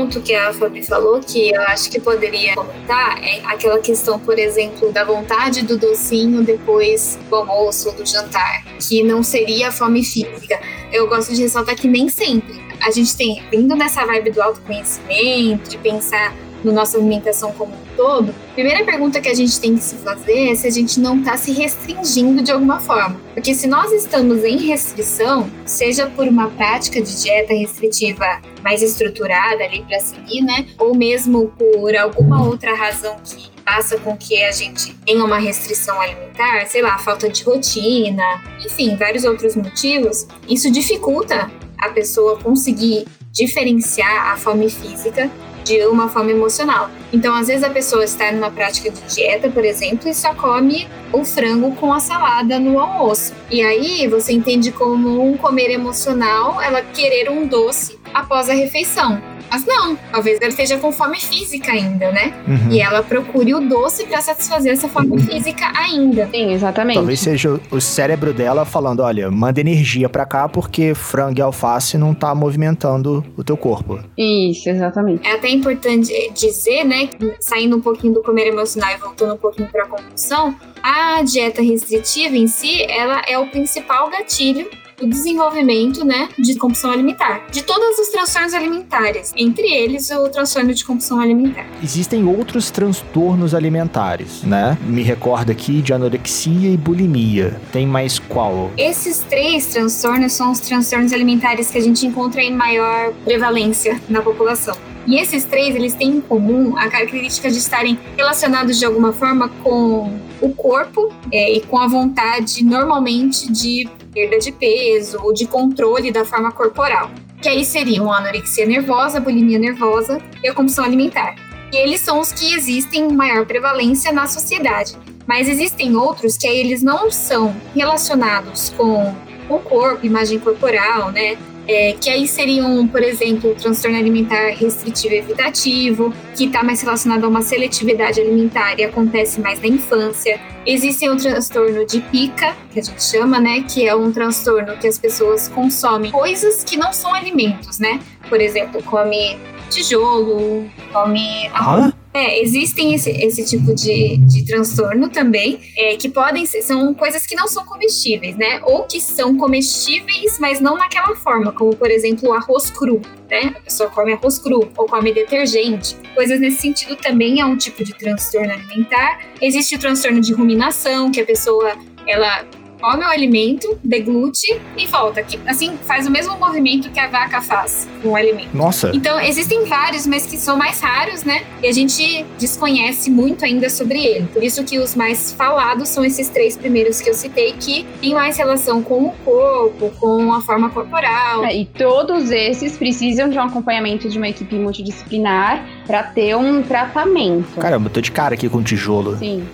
[0.00, 4.38] Ponto que a Fabi falou que eu acho que poderia comentar é aquela questão, por
[4.38, 9.72] exemplo, da vontade do docinho depois do almoço ou do jantar, que não seria a
[9.72, 10.58] fome física.
[10.90, 12.60] Eu gosto de ressaltar que nem sempre.
[12.80, 17.96] A gente tem, vindo nessa vibe do autoconhecimento, de pensar na nossa alimentação como um
[17.96, 21.00] todo, a primeira pergunta que a gente tem que se fazer é se a gente
[21.00, 23.20] não está se restringindo de alguma forma.
[23.34, 29.64] Porque se nós estamos em restrição, seja por uma prática de dieta restritiva mais estruturada
[29.64, 30.66] ali para seguir, né?
[30.78, 36.00] Ou mesmo por alguma outra razão que faça com que a gente tenha uma restrição
[36.00, 38.24] alimentar, sei lá, falta de rotina,
[38.64, 45.30] enfim, vários outros motivos, isso dificulta a pessoa conseguir diferenciar a fome física
[45.64, 46.88] de uma forma emocional.
[47.12, 50.86] Então, às vezes a pessoa está numa prática de dieta, por exemplo, e só come
[51.12, 53.32] o frango com a salada no almoço.
[53.50, 59.20] E aí você entende como um comer emocional, ela querer um doce após a refeição.
[59.52, 62.32] Mas não, talvez ela esteja com fome física ainda, né?
[62.46, 62.70] Uhum.
[62.70, 66.28] E ela procure o doce para satisfazer essa fome física ainda.
[66.32, 66.94] Sim, exatamente.
[66.94, 71.98] Talvez seja o- cérebro dela falando, olha, manda energia pra cá porque frango e alface
[71.98, 73.98] não tá movimentando o teu corpo.
[74.16, 75.26] Isso, exatamente.
[75.50, 77.10] É importante dizer, né,
[77.40, 81.60] saindo um pouquinho do comer emocional e voltando um pouquinho para a compulsão, a dieta
[81.60, 87.62] restritiva em si, ela é o principal gatilho do desenvolvimento, né, de compulsão alimentar, de
[87.62, 91.66] todos os transtornos alimentares, entre eles o transtorno de compulsão alimentar.
[91.82, 94.76] Existem outros transtornos alimentares, né?
[94.82, 97.60] Me recorda aqui de anorexia e bulimia.
[97.72, 98.70] Tem mais qual?
[98.76, 104.20] Esses três transtornos são os transtornos alimentares que a gente encontra em maior prevalência na
[104.20, 104.76] população.
[105.06, 109.48] E esses três, eles têm em comum a característica de estarem relacionados de alguma forma
[109.62, 115.46] com o corpo é, e com a vontade, normalmente, de perda de peso ou de
[115.46, 117.10] controle da forma corporal.
[117.40, 121.34] Que aí seriam a anorexia nervosa, a bulimia nervosa e a compulsão alimentar.
[121.72, 124.96] E eles são os que existem em maior prevalência na sociedade.
[125.26, 129.14] Mas existem outros que aí eles não são relacionados com
[129.48, 131.38] o corpo, imagem corporal, né?
[131.72, 137.22] É, que aí seriam, por exemplo, o transtorno alimentar restritivo evitativo, que está mais relacionado
[137.22, 140.40] a uma seletividade alimentar e acontece mais na infância.
[140.66, 143.62] Existe o transtorno de pica, que a gente chama, né?
[143.62, 148.00] Que é um transtorno que as pessoas consomem coisas que não são alimentos, né?
[148.28, 149.38] Por exemplo, come
[149.70, 151.92] tijolo, come Hã?
[152.12, 157.24] É, existem esse, esse tipo de, de transtorno também, é, que podem ser, são coisas
[157.24, 158.60] que não são comestíveis, né?
[158.64, 163.54] Ou que são comestíveis, mas não naquela forma, como por exemplo o arroz cru, né?
[163.56, 165.96] A pessoa come arroz cru ou come detergente.
[166.14, 169.20] Coisas nesse sentido também é um tipo de transtorno alimentar.
[169.40, 171.74] Existe o transtorno de ruminação, que a pessoa
[172.06, 172.44] ela
[172.80, 175.22] come o alimento, deglute e volta.
[175.22, 178.56] Que, assim, faz o mesmo movimento que a vaca faz com o alimento.
[178.56, 181.42] Nossa, Então, existem vários, mas que são mais raros, né?
[181.62, 184.26] E a gente desconhece muito ainda sobre ele.
[184.32, 188.14] Por isso que os mais falados são esses três primeiros que eu citei, que têm
[188.14, 191.44] mais relação com o corpo, com a forma corporal.
[191.44, 196.62] É, e todos esses precisam de um acompanhamento de uma equipe multidisciplinar para ter um
[196.62, 197.60] tratamento.
[197.60, 199.16] caramba, eu tô de cara aqui com tijolo.
[199.18, 199.44] Sim.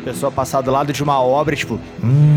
[0.04, 2.35] pessoa passar do lado de uma obra, tipo, hum,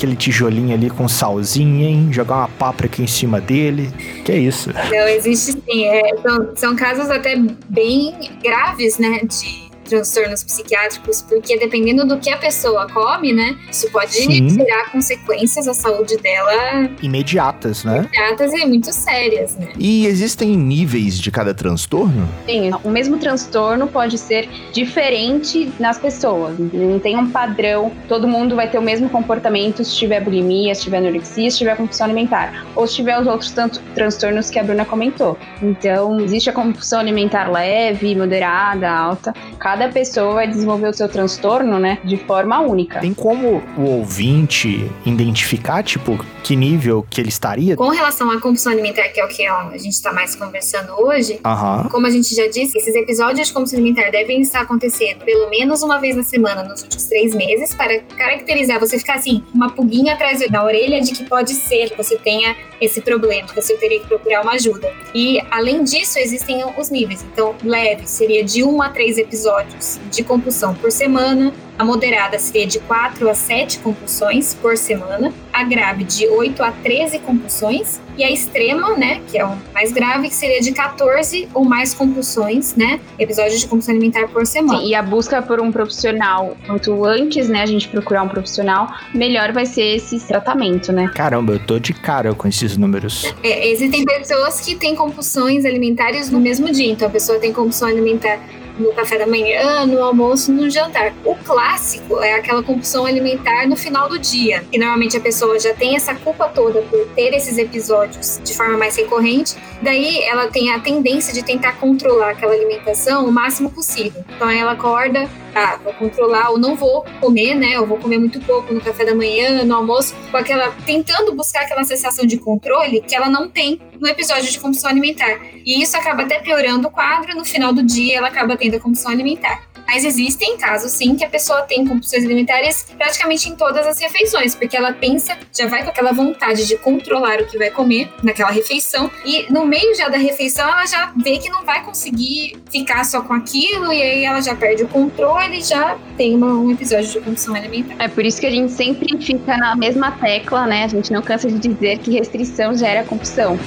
[0.00, 2.08] aquele tijolinho ali com salzinho, hein?
[2.10, 3.92] Jogar uma páprica em cima dele.
[4.24, 4.70] Que é isso?
[4.70, 5.84] Então, existe sim.
[5.84, 7.36] é, são, são casos até
[7.68, 9.20] bem graves, né?
[9.24, 13.58] De transtornos psiquiátricos, porque dependendo do que a pessoa come, né?
[13.70, 14.48] Isso pode Sim.
[14.48, 17.98] gerar consequências à saúde dela Imediatas, né?
[17.98, 19.72] imediatas e muito sérias, né?
[19.78, 22.28] E existem níveis de cada transtorno?
[22.46, 26.56] Sim, o mesmo transtorno pode ser diferente nas pessoas.
[26.58, 27.92] Não tem um padrão.
[28.08, 31.76] Todo mundo vai ter o mesmo comportamento se tiver bulimia, se tiver anorexia, se tiver
[31.76, 32.66] compulsão alimentar.
[32.76, 35.36] Ou se tiver os outros tanto, transtornos que a Bruna comentou.
[35.62, 39.34] Então, existe a compulsão alimentar leve, moderada, alta.
[39.58, 43.00] Cada pessoa vai desenvolver o seu transtorno, né, de forma única.
[43.00, 47.76] Tem como o ouvinte identificar, tipo, que nível que ele estaria?
[47.76, 50.92] Com relação à compulsão alimentar, que é o que ó, a gente está mais conversando
[50.92, 51.88] hoje, Aham.
[51.90, 55.82] como a gente já disse, esses episódios de compulsão alimentar devem estar acontecendo pelo menos
[55.82, 60.14] uma vez na semana nos últimos três meses para caracterizar, você ficar assim, uma pulguinha
[60.14, 64.00] atrás da orelha de que pode ser que você tenha esse problema, que você teria
[64.00, 64.92] que procurar uma ajuda.
[65.14, 67.22] E além disso, existem os níveis.
[67.22, 71.52] Então, leve seria de um a três episódios de compulsão por semana.
[71.80, 75.32] A moderada seria de 4 a 7 compulsões por semana.
[75.50, 77.98] A grave de 8 a 13 compulsões.
[78.18, 81.94] E a extrema, né, que é o mais grave, que seria de 14 ou mais
[81.94, 83.00] compulsões, né?
[83.18, 84.78] Episódios de compulsão alimentar por semana.
[84.78, 88.92] Sim, e a busca por um profissional, quanto antes, né, a gente procurar um profissional,
[89.14, 91.10] melhor vai ser esse tratamento, né?
[91.14, 93.32] Caramba, eu tô de cara com esses números.
[93.42, 96.92] É, existem pessoas que têm compulsões alimentares no mesmo dia.
[96.92, 98.38] Então, a pessoa tem compulsão alimentar
[98.80, 101.12] no café da manhã, no almoço, no jantar.
[101.24, 104.64] O clássico é aquela compulsão alimentar no final do dia.
[104.72, 108.76] E normalmente a pessoa já tem essa culpa toda por ter esses episódios de forma
[108.76, 109.54] mais recorrente.
[109.82, 114.24] Daí ela tem a tendência de tentar controlar aquela alimentação o máximo possível.
[114.34, 117.76] Então ela acorda, ah, vou controlar, ou não vou comer, né?
[117.76, 121.62] Eu vou comer muito pouco no café da manhã, no almoço, com aquela tentando buscar
[121.62, 125.40] aquela sensação de controle que ela não tem no episódio de compulsão alimentar.
[125.64, 128.80] E isso acaba até piorando o quadro, no final do dia ela acaba tendo a
[128.80, 129.62] compulsão alimentar.
[129.86, 134.54] Mas existem casos, sim, que a pessoa tem compulsões alimentares praticamente em todas as refeições,
[134.54, 138.50] porque ela pensa, já vai com aquela vontade de controlar o que vai comer naquela
[138.50, 143.04] refeição, e no meio já da refeição ela já vê que não vai conseguir ficar
[143.04, 146.70] só com aquilo, e aí ela já perde o controle e já tem uma- um
[146.70, 147.96] episódio de compulsão alimentar.
[147.98, 150.84] É por isso que a gente sempre fica na mesma tecla, né?
[150.84, 153.58] A gente não cansa de dizer que restrição gera compulsão.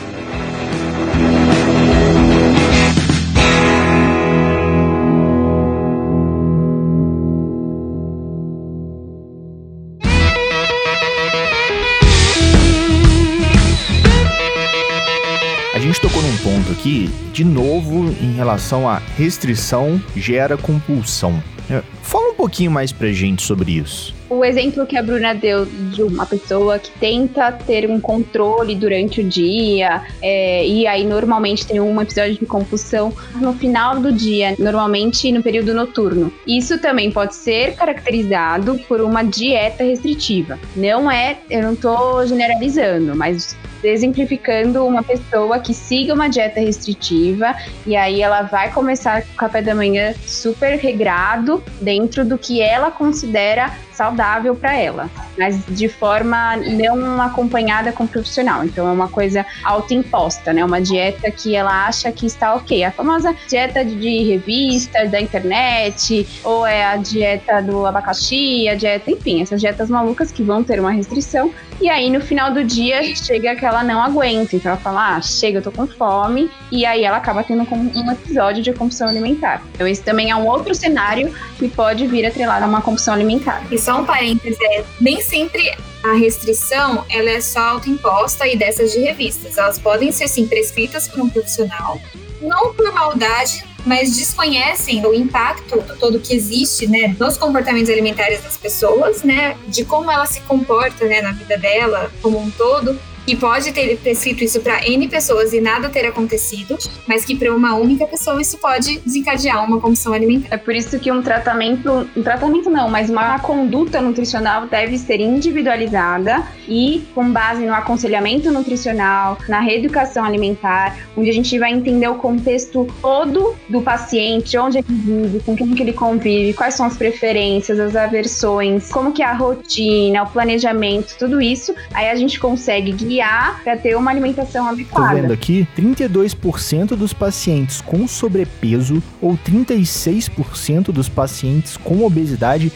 [17.33, 21.41] De novo, em relação a restrição gera compulsão.
[21.67, 24.13] É, fala um pouquinho mais pra gente sobre isso.
[24.29, 29.21] O exemplo que a Bruna deu de uma pessoa que tenta ter um controle durante
[29.21, 34.55] o dia, é, e aí normalmente tem um episódio de compulsão no final do dia,
[34.57, 36.33] normalmente no período noturno.
[36.47, 40.59] Isso também pode ser caracterizado por uma dieta restritiva.
[40.75, 47.55] Não é, eu não tô generalizando, mas exemplificando uma pessoa que siga uma dieta restritiva
[47.85, 52.61] e aí ela vai começar com o café da manhã super regrado dentro do que
[52.61, 58.63] ela considera saudável para ela, mas de forma não acompanhada com profissional.
[58.63, 60.63] Então é uma coisa autoimposta, né?
[60.63, 62.83] Uma dieta que ela acha que está ok.
[62.83, 69.11] A famosa dieta de revista, da internet, ou é a dieta do abacaxi, a dieta,
[69.11, 71.53] enfim, essas dietas malucas que vão ter uma restrição.
[71.81, 74.55] E aí no final do dia chega que ela não aguenta.
[74.55, 76.49] Então ela fala: ah, chega, eu tô com fome.
[76.71, 79.61] E aí ela acaba tendo um episódio de compulsão alimentar.
[79.73, 83.61] Então esse também é um outro cenário que pode vir atrelado a uma compulsão alimentar
[83.83, 88.99] só um parênteses, é, nem sempre a restrição ela é só autoimposta e dessas de
[88.99, 89.57] revistas.
[89.57, 91.99] Elas podem ser sim prescritas por um profissional,
[92.41, 98.55] não por maldade, mas desconhecem o impacto todo que existe, né, nos comportamentos alimentares das
[98.55, 103.35] pessoas, né, de como ela se comporta, né, na vida dela como um todo que
[103.35, 107.75] pode ter prescrito isso para N pessoas e nada ter acontecido, mas que para uma
[107.75, 110.55] única pessoa isso pode desencadear uma compulsão alimentar.
[110.55, 115.19] É por isso que um tratamento, um tratamento não, mas uma conduta nutricional deve ser
[115.19, 122.07] individualizada e com base no aconselhamento nutricional, na reeducação alimentar, onde a gente vai entender
[122.07, 126.85] o contexto todo do paciente, onde ele vive, com quem que ele convive, quais são
[126.85, 131.73] as preferências, as aversões, como que é a rotina, o planejamento, tudo isso.
[131.93, 135.15] Aí a gente consegue guiar guiar para ter uma alimentação adequada.
[135.15, 142.71] Tô vendo aqui, 32% dos pacientes com sobrepeso ou 36% dos pacientes com obesidade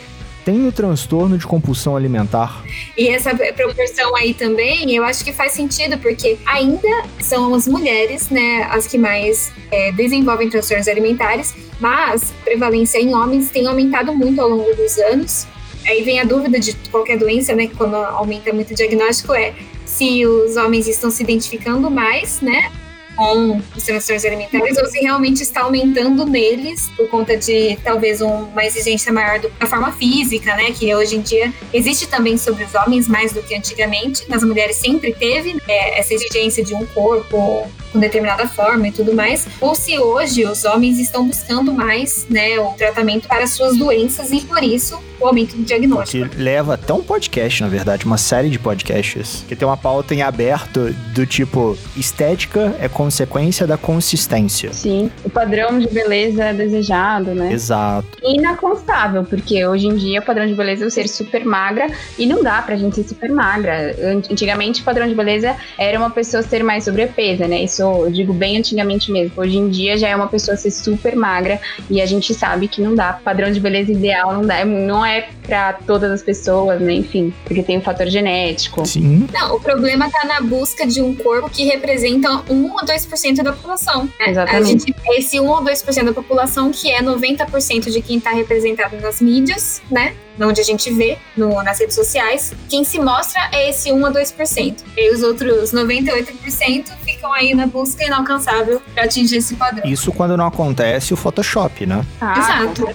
[0.45, 2.63] tem o transtorno de compulsão alimentar.
[2.97, 8.30] E essa proporção aí também, eu acho que faz sentido, porque ainda são as mulheres,
[8.30, 14.13] né, as que mais é, desenvolvem transtornos alimentares, mas a prevalência em homens tem aumentado
[14.13, 15.45] muito ao longo dos anos.
[15.86, 19.54] Aí vem a dúvida de qualquer doença, né, que quando aumenta muito o diagnóstico, é
[19.97, 22.71] se os homens estão se identificando mais, né,
[23.17, 28.63] com os transtornos alimentares ou se realmente está aumentando neles por conta de talvez uma
[28.63, 30.71] exigência maior da forma física, né?
[30.71, 34.30] Que hoje em dia existe também sobre os homens mais do que antigamente.
[34.30, 39.13] Nas mulheres sempre teve né, essa exigência de um corpo com determinada forma e tudo
[39.13, 44.32] mais, ou se hoje os homens estão buscando mais, né, o tratamento para suas doenças
[44.32, 46.30] e por isso o aumento do diagnóstico.
[46.30, 50.13] Que leva até um podcast, na verdade, uma série de podcasts, que tem uma pauta
[50.13, 54.74] em aberto do tipo estética é consequência da consistência.
[54.74, 57.54] Sim, o padrão de beleza desejado, né?
[57.54, 58.06] Exato.
[58.22, 61.88] Inaconstável, porque hoje em dia o padrão de beleza é o ser super magra
[62.20, 63.96] e não dá pra gente ser super magra.
[64.30, 67.63] Antigamente o padrão de beleza era uma pessoa ser mais sobrepesa, né?
[67.63, 69.32] Isso eu digo bem antigamente mesmo.
[69.38, 72.82] Hoje em dia já é uma pessoa ser super magra e a gente sabe que
[72.82, 73.13] não dá.
[73.13, 74.65] Padrão de beleza ideal não dá.
[74.65, 76.91] Não é para todas as pessoas, né?
[76.91, 78.86] Enfim, porque tem um fator genético.
[78.86, 79.26] Sim.
[79.32, 83.53] Não, o problema tá na busca de um corpo que representa 1 ou 2% da
[83.53, 84.05] população.
[84.19, 84.29] Né?
[84.29, 84.63] Exatamente.
[84.63, 88.97] A gente, esse 1 ou 2% da população que é 90% de quem tá representado
[88.97, 90.15] nas mídias, né?
[90.39, 94.12] Onde a gente vê no, nas redes sociais, quem se mostra é esse 1 a
[94.12, 94.76] 2%.
[94.95, 99.88] E os outros 98% ficam aí na busca inalcançável para atingir esse padrão.
[99.88, 102.06] Isso quando não acontece o Photoshop, né?
[102.21, 102.88] Ah, Exato.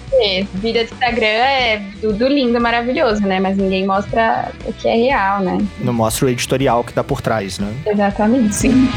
[0.54, 3.40] Vida do Instagram é tudo lindo, maravilhoso, né?
[3.40, 5.58] Mas ninguém mostra o que é real, né?
[5.80, 7.72] Não mostra o editorial que tá por trás, né?
[7.86, 8.54] Exatamente.
[8.54, 8.88] Sim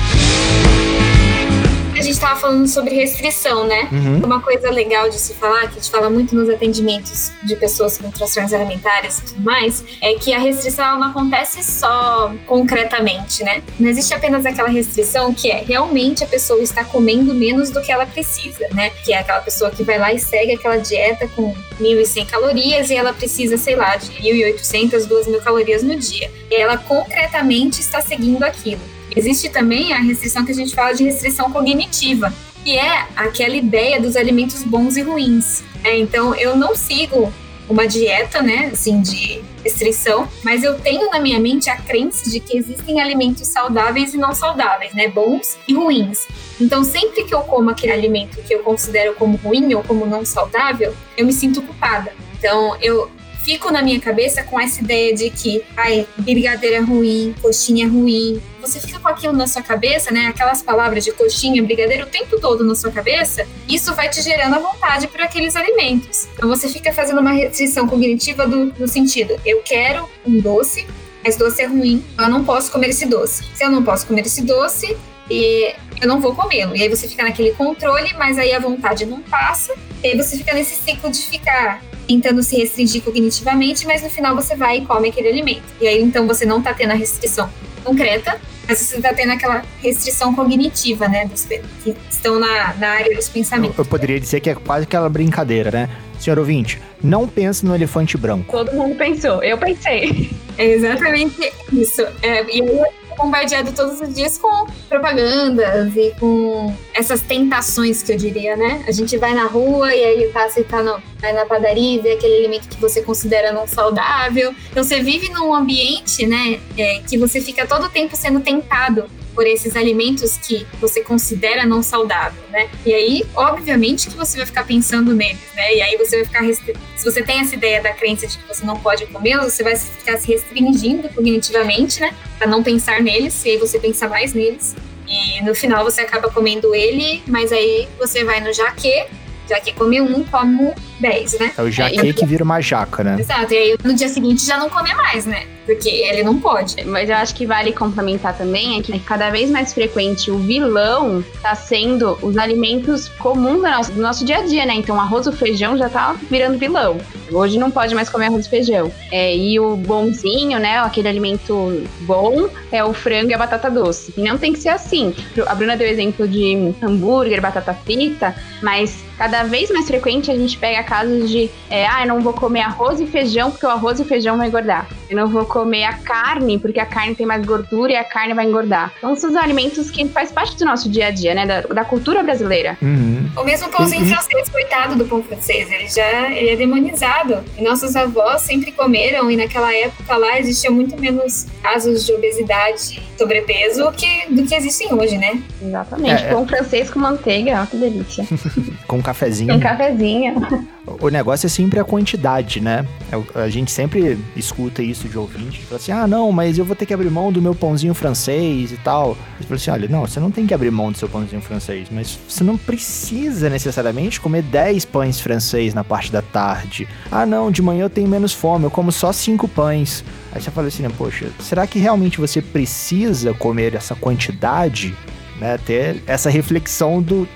[2.00, 3.88] a gente estava falando sobre restrição, né?
[3.92, 4.22] Uhum.
[4.24, 7.98] Uma coisa legal de se falar, que a gente fala muito nos atendimentos de pessoas
[7.98, 13.62] com transtornos alimentares e tudo mais, é que a restrição não acontece só concretamente, né?
[13.80, 17.92] Não existe apenas aquela restrição que é realmente a pessoa está comendo menos do que
[17.92, 18.90] ela precisa, né?
[19.04, 22.96] Que é aquela pessoa que vai lá e segue aquela dieta com 1.100 calorias e
[22.96, 26.32] ela precisa, sei lá, de 1.800, 2.000 calorias no dia.
[26.50, 28.82] E ela concretamente está seguindo aquilo.
[29.16, 34.02] Existe também a restrição que a gente fala de restrição cognitiva, que é aquela ideia
[34.02, 35.64] dos alimentos bons e ruins.
[35.84, 37.32] É, então, eu não sigo
[37.70, 42.40] uma dieta, né, assim, de restrição, mas eu tenho na minha mente a crença de
[42.40, 46.28] que existem alimentos saudáveis e não saudáveis, né, bons e ruins.
[46.62, 50.24] Então, sempre que eu como aquele alimento que eu considero como ruim ou como não
[50.24, 52.14] saudável, eu me sinto culpada.
[52.38, 53.10] Então, eu
[53.46, 57.88] fico na minha cabeça com essa ideia de que, ai, brigadeiro é ruim, coxinha é
[57.88, 58.42] ruim.
[58.60, 60.26] Você fica com aquilo na sua cabeça, né?
[60.26, 63.48] Aquelas palavras de coxinha, brigadeiro o tempo todo na sua cabeça.
[63.70, 66.28] Isso vai te gerando a vontade por aqueles alimentos.
[66.34, 70.88] Então você fica fazendo uma restrição cognitiva do, do sentido: eu quero um doce,
[71.24, 73.44] mas doce é ruim, eu não posso comer esse doce.
[73.54, 74.98] Se eu não posso comer esse doce,
[75.30, 76.76] e eu não vou comê-lo.
[76.76, 79.74] E aí você fica naquele controle, mas aí a vontade não passa.
[80.04, 84.36] E aí você fica nesse ciclo de ficar tentando se restringir cognitivamente, mas no final
[84.36, 85.64] você vai e come aquele alimento.
[85.82, 87.50] E aí então você não tá tendo a restrição
[87.84, 91.26] concreta, mas você tá tendo aquela restrição cognitiva, né?
[91.26, 93.78] Dos, que estão na, na área dos pensamentos.
[93.78, 95.90] Eu, eu poderia dizer que é quase aquela brincadeira, né?
[96.20, 98.52] Senhor ouvinte, não pense no elefante branco.
[98.52, 100.32] Todo mundo pensou, eu pensei.
[100.58, 102.02] É exatamente isso.
[102.22, 102.86] É, e aí
[103.16, 108.84] bombardeado todos os dias com propagandas e com essas tentações que eu diria, né?
[108.88, 112.00] A gente vai na rua e aí tá, você tá no, vai na padaria e
[112.00, 114.54] vê aquele alimento que você considera não saudável.
[114.70, 119.10] Então você vive num ambiente, né, é, que você fica todo o tempo sendo tentado
[119.34, 122.70] por esses alimentos que você considera não saudável, né?
[122.86, 125.76] E aí, obviamente, que você vai ficar pensando neles, né?
[125.76, 126.74] E aí você vai ficar restri...
[126.96, 129.76] se você tem essa ideia da crença de que você não pode comê-los, você vai
[129.76, 132.16] ficar se restringindo cognitivamente, né?
[132.38, 134.74] Para não pensar neles, e aí você pensa mais neles.
[135.06, 139.06] E no final você acaba comendo ele, mas aí você vai no jaque,
[139.50, 141.52] jaque come um, come 10, né?
[141.58, 143.18] É o jaque que vira uma jaca, né?
[143.20, 145.46] Exato, e aí no dia seguinte já não come mais, né?
[145.66, 146.84] porque ele não pode.
[146.86, 151.24] Mas eu acho que vale complementar também é que cada vez mais frequente o vilão
[151.42, 154.76] tá sendo os alimentos comuns do nosso, do nosso dia a dia, né?
[154.76, 156.98] Então arroz e feijão já tá virando vilão.
[157.32, 158.92] Hoje não pode mais comer arroz e feijão.
[159.12, 160.78] É, e o bonzinho, né?
[160.78, 164.14] Aquele alimento bom é o frango e a batata doce.
[164.16, 165.14] E não tem que ser assim.
[165.48, 170.58] A Bruna deu exemplo de hambúrguer, batata frita, mas cada vez mais frequente a gente
[170.58, 174.06] pega casos de é, ah, não vou comer arroz e feijão porque o arroz e
[174.06, 174.88] feijão vai engordar.
[175.10, 178.34] Eu não vou comer a carne, porque a carne tem mais gordura e a carne
[178.34, 178.94] vai engordar.
[178.98, 181.46] Então são os alimentos que faz parte do nosso dia a dia, né?
[181.46, 182.78] Da, da cultura brasileira.
[182.82, 183.30] Uhum.
[183.38, 184.10] O mesmo pãozinho uhum.
[184.10, 187.44] francês, coitado do pão francês, ele já ele é demonizado.
[187.58, 193.02] E nossos avós sempre comeram, e naquela época lá existia muito menos casos de obesidade
[193.16, 195.42] e sobrepeso que, do que existem hoje, né?
[195.62, 196.24] Exatamente.
[196.24, 196.30] É, é.
[196.30, 196.48] pão é...
[196.48, 198.26] francês com manteiga, ó, que delícia.
[198.88, 199.50] com um cafezinho.
[199.50, 200.66] Com um cafezinho.
[201.00, 202.86] O negócio é sempre a quantidade, né?
[203.12, 206.76] É a gente sempre escuta isso de ouvinte, fala assim, ah, não, mas eu vou
[206.76, 209.18] ter que abrir mão do meu pãozinho francês e tal.
[209.40, 211.88] Eu falo assim, olha, não, você não tem que abrir mão do seu pãozinho francês,
[211.92, 216.88] mas você não precisa necessariamente comer 10 pães francês na parte da tarde.
[217.12, 220.04] Ah, não, de manhã eu tenho menos fome, eu como só 5 pães.
[220.32, 224.96] Aí você fala assim, poxa, será que realmente você precisa comer essa quantidade?
[225.38, 227.28] Né, ter essa reflexão do,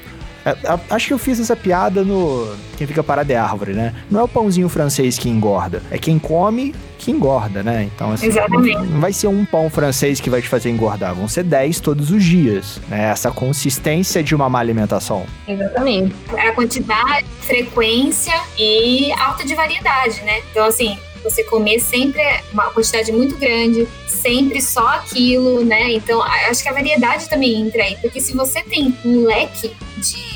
[0.90, 3.94] acho que eu fiz essa piada no Quem Fica Parado é Árvore, né?
[4.10, 7.90] Não é o pãozinho francês que engorda, é quem come que engorda, né?
[7.96, 8.76] Então, assim, Exatamente.
[8.76, 12.12] não vai ser um pão francês que vai te fazer engordar, vão ser 10 todos
[12.12, 13.10] os dias, né?
[13.10, 15.26] Essa consistência de uma má alimentação.
[15.48, 16.14] Exatamente.
[16.36, 20.42] É a quantidade, frequência e alta de variedade, né?
[20.52, 22.22] Então, assim, você comer sempre
[22.52, 25.94] uma quantidade muito grande, sempre só aquilo, né?
[25.94, 30.29] Então, acho que a variedade também entra aí, porque se você tem um leque de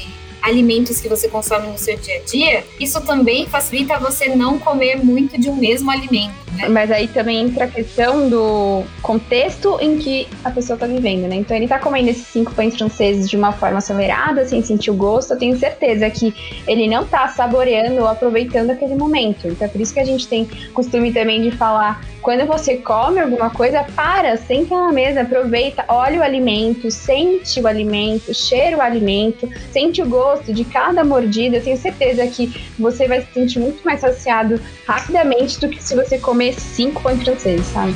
[0.43, 4.97] alimentos que você consome no seu dia a dia, isso também facilita você não comer
[4.97, 6.33] muito de um mesmo alimento.
[6.51, 6.67] Né?
[6.67, 11.37] Mas aí também entra a questão do contexto em que a pessoa está vivendo, né?
[11.37, 14.93] Então ele está comendo esses cinco pães franceses de uma forma acelerada, sem sentir o
[14.93, 16.35] gosto, eu tenho certeza que
[16.67, 19.47] ele não está saboreando ou aproveitando aquele momento.
[19.47, 23.19] Então é por isso que a gente tem costume também de falar quando você come
[23.19, 28.81] alguma coisa, para, senta na mesa, aproveita, olha o alimento, sente o alimento, cheira o
[28.81, 31.57] alimento, sente o gosto de cada mordida.
[31.57, 35.95] Eu tenho certeza que você vai se sentir muito mais saciado rapidamente do que se
[35.95, 37.93] você comer cinco pães franceses, sabe?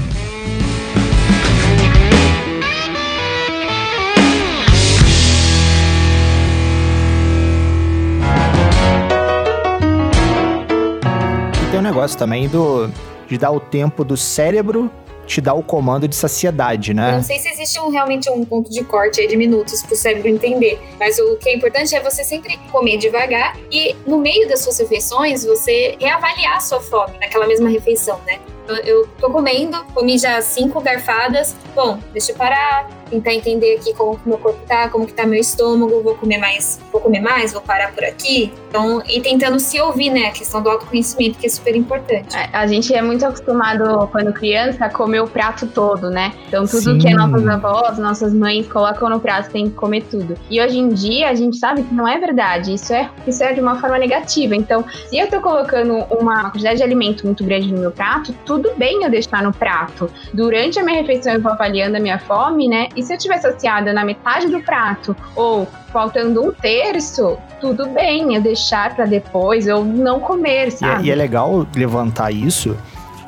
[11.63, 12.91] E tem um negócio também do
[13.28, 14.91] de dar o tempo do cérebro
[15.28, 17.09] te dar o comando de saciedade, né?
[17.09, 19.95] Eu não sei se existe um, realmente um ponto de corte aí de minutos pro
[19.95, 24.47] cérebro entender, mas o que é importante é você sempre comer devagar e no meio
[24.47, 28.39] das suas refeições você reavaliar a sua fome naquela mesma refeição, né?
[28.86, 31.55] Eu tô comendo, comi já cinco garfadas.
[31.76, 35.26] Bom, deixa eu parar, tentar entender aqui como que meu corpo tá, como que tá
[35.26, 38.51] meu estômago, vou comer mais vou comer mais, vou parar por aqui.
[38.70, 40.28] Então, e tentando se ouvir, né?
[40.28, 42.36] A questão do autoconhecimento, que é super importante.
[42.36, 46.34] É, a gente é muito acostumado, quando criança, a comer o prato todo, né?
[46.47, 46.97] Então, tudo Sim.
[46.97, 50.38] que nossas avós, nossas mães colocam no prato tem que comer tudo.
[50.49, 52.74] E hoje em dia, a gente sabe que não é verdade.
[52.74, 54.55] Isso é, isso é de uma forma negativa.
[54.55, 58.57] Então, se eu tô colocando uma quantidade de alimento muito grande no meu prato, tudo
[58.78, 60.10] bem eu deixar no prato.
[60.34, 62.89] Durante a minha refeição, eu vou avaliando a minha fome, né?
[62.95, 68.36] E se eu estiver saciada na metade do prato ou faltando um terço, tudo bem
[68.36, 71.05] eu deixar para depois ou não comer, sabe?
[71.05, 72.78] E é, e é legal levantar isso.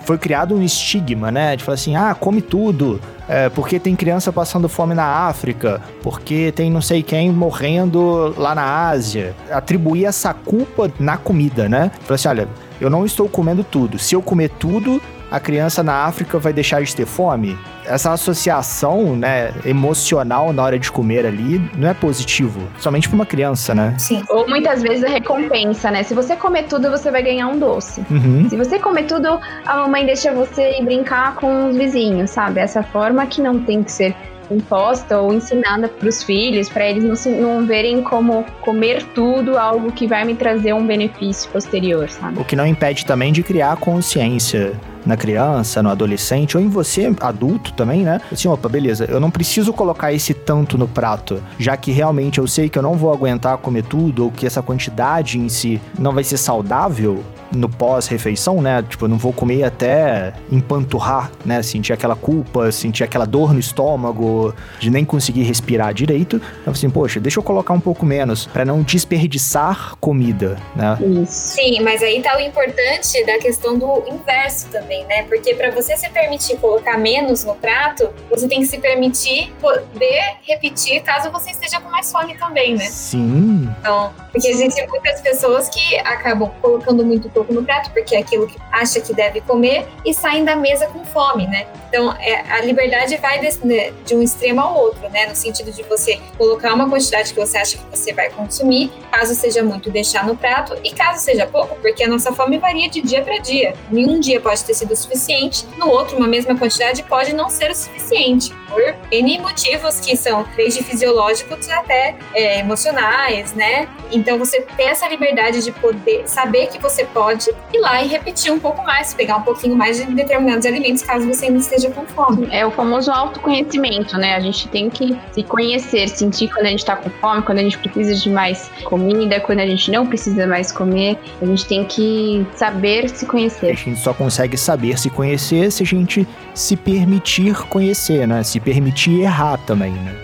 [0.02, 1.56] Foi criado um estigma, né?
[1.56, 3.00] De falar assim, ah, come tudo.
[3.28, 8.56] É, porque tem criança passando fome na África, porque tem não sei quem morrendo lá
[8.56, 9.36] na Ásia.
[9.52, 11.92] Atribuir essa culpa na comida, né?
[12.02, 12.48] Falar assim, olha,
[12.82, 14.00] eu não estou comendo tudo.
[14.00, 15.00] Se eu comer tudo,
[15.32, 17.58] a criança na África vai deixar de ter fome?
[17.86, 23.26] Essa associação, né, emocional na hora de comer ali não é positivo, somente para uma
[23.26, 23.96] criança, né?
[23.98, 24.24] Sim.
[24.30, 26.04] Ou muitas vezes a recompensa, né?
[26.04, 28.04] Se você comer tudo, você vai ganhar um doce.
[28.10, 28.48] Uhum.
[28.50, 32.60] Se você comer tudo, a mamãe deixa você ir brincar com os vizinhos, sabe?
[32.60, 34.16] Essa forma que não tem que ser
[34.52, 39.58] imposta ou ensinada para os filhos, para eles não, se, não verem como comer tudo
[39.58, 42.40] algo que vai me trazer um benefício posterior, sabe?
[42.40, 44.74] O que não impede também de criar consciência
[45.10, 48.22] na criança, no adolescente, ou em você, adulto também, né?
[48.32, 52.48] Assim, opa, beleza, eu não preciso colocar esse tanto no prato, já que realmente eu
[52.48, 56.14] sei que eu não vou aguentar comer tudo, ou que essa quantidade em si não
[56.14, 58.84] vai ser saudável, no pós-refeição, né?
[58.88, 61.62] Tipo, eu não vou comer até empanturrar, né?
[61.62, 66.42] Sentir aquela culpa, sentir aquela dor no estômago, de nem conseguir respirar direito.
[66.62, 70.98] Então, assim, poxa, deixa eu colocar um pouco menos para não desperdiçar comida, né?
[71.24, 71.56] Isso.
[71.56, 75.24] Sim, mas aí tá o importante da questão do inverso também, né?
[75.24, 80.38] Porque para você se permitir colocar menos no prato, você tem que se permitir poder
[80.44, 82.86] repetir caso você esteja com mais fome também, né?
[82.86, 83.70] Sim.
[83.80, 88.48] Então, porque existem muitas pessoas que acabam colocando muito pouco no prato, porque é aquilo
[88.48, 91.68] que acha que deve comer, e saem da mesa com fome, né?
[91.88, 95.26] Então, é, a liberdade vai de, um extremo ao outro, né?
[95.26, 99.34] No sentido de você colocar uma quantidade que você acha que você vai consumir, caso
[99.34, 103.02] seja muito, deixar no prato, e caso seja pouco, porque a nossa fome varia de
[103.02, 103.74] dia para dia.
[103.92, 107.50] Em um dia pode ter sido o suficiente, no outro, uma mesma quantidade pode não
[107.50, 108.82] ser o suficiente, por
[109.12, 113.88] N motivos que são desde fisiológicos até é, emocionais, né?
[114.12, 118.08] Então, você ter essa liberdade de poder saber que você pode pode ir lá e
[118.08, 121.92] repetir um pouco mais, pegar um pouquinho mais de determinados alimentos, caso você ainda esteja
[121.92, 122.48] com fome.
[122.52, 124.36] É o famoso autoconhecimento, né?
[124.36, 127.62] A gente tem que se conhecer, sentir quando a gente tá com fome, quando a
[127.62, 131.20] gente precisa de mais comida, quando a gente não precisa mais comer.
[131.40, 133.72] A gente tem que saber se conhecer.
[133.72, 138.42] A gente só consegue saber se conhecer se a gente se permitir conhecer, né?
[138.42, 140.16] Se permitir errar também, né?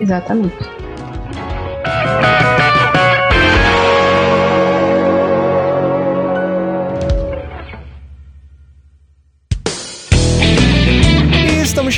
[0.00, 0.56] Exatamente.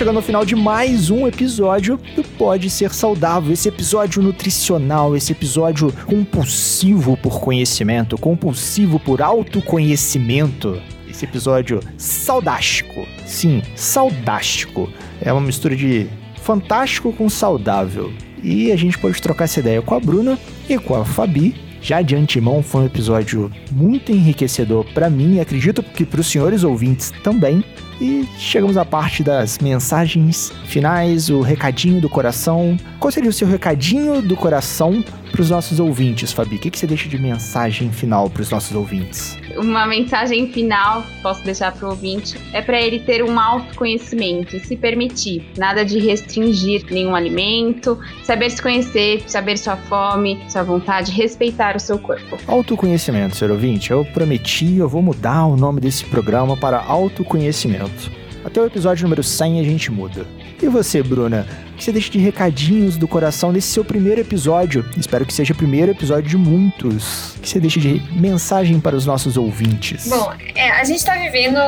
[0.00, 3.52] Chegando ao final de mais um episódio do Pode Ser Saudável.
[3.52, 10.80] Esse episódio nutricional, esse episódio compulsivo por conhecimento, compulsivo por autoconhecimento.
[11.06, 13.06] Esse episódio saudástico.
[13.26, 14.90] Sim, saudástico.
[15.20, 16.06] É uma mistura de
[16.40, 18.10] fantástico com saudável.
[18.42, 22.02] E a gente pode trocar essa ideia com a Bruna e com a Fabi já
[22.02, 26.64] de antemão foi um episódio muito enriquecedor para mim e acredito que para os senhores
[26.64, 27.64] ouvintes também.
[28.00, 32.76] E chegamos à parte das mensagens finais, o recadinho do coração.
[32.98, 36.56] Qual seria o seu recadinho do coração para os nossos ouvintes, Fabi?
[36.56, 39.39] O que, que você deixa de mensagem final para os nossos ouvintes?
[39.56, 44.60] Uma mensagem final, posso deixar para o ouvinte, é para ele ter um autoconhecimento e
[44.60, 45.50] se permitir.
[45.56, 51.80] Nada de restringir nenhum alimento, saber se conhecer, saber sua fome, sua vontade, respeitar o
[51.80, 52.38] seu corpo.
[52.46, 53.90] Autoconhecimento, senhor ouvinte.
[53.90, 58.10] Eu prometi, eu vou mudar o nome desse programa para autoconhecimento.
[58.44, 60.26] Até o episódio número 100 a gente muda.
[60.62, 61.46] E você, Bruna?
[61.80, 64.84] Que você deixa de recadinhos do coração nesse seu primeiro episódio?
[64.98, 67.36] Espero que seja o primeiro episódio de muitos.
[67.40, 70.06] Que você deixa de mensagem para os nossos ouvintes?
[70.06, 71.58] Bom, é, a gente está vivendo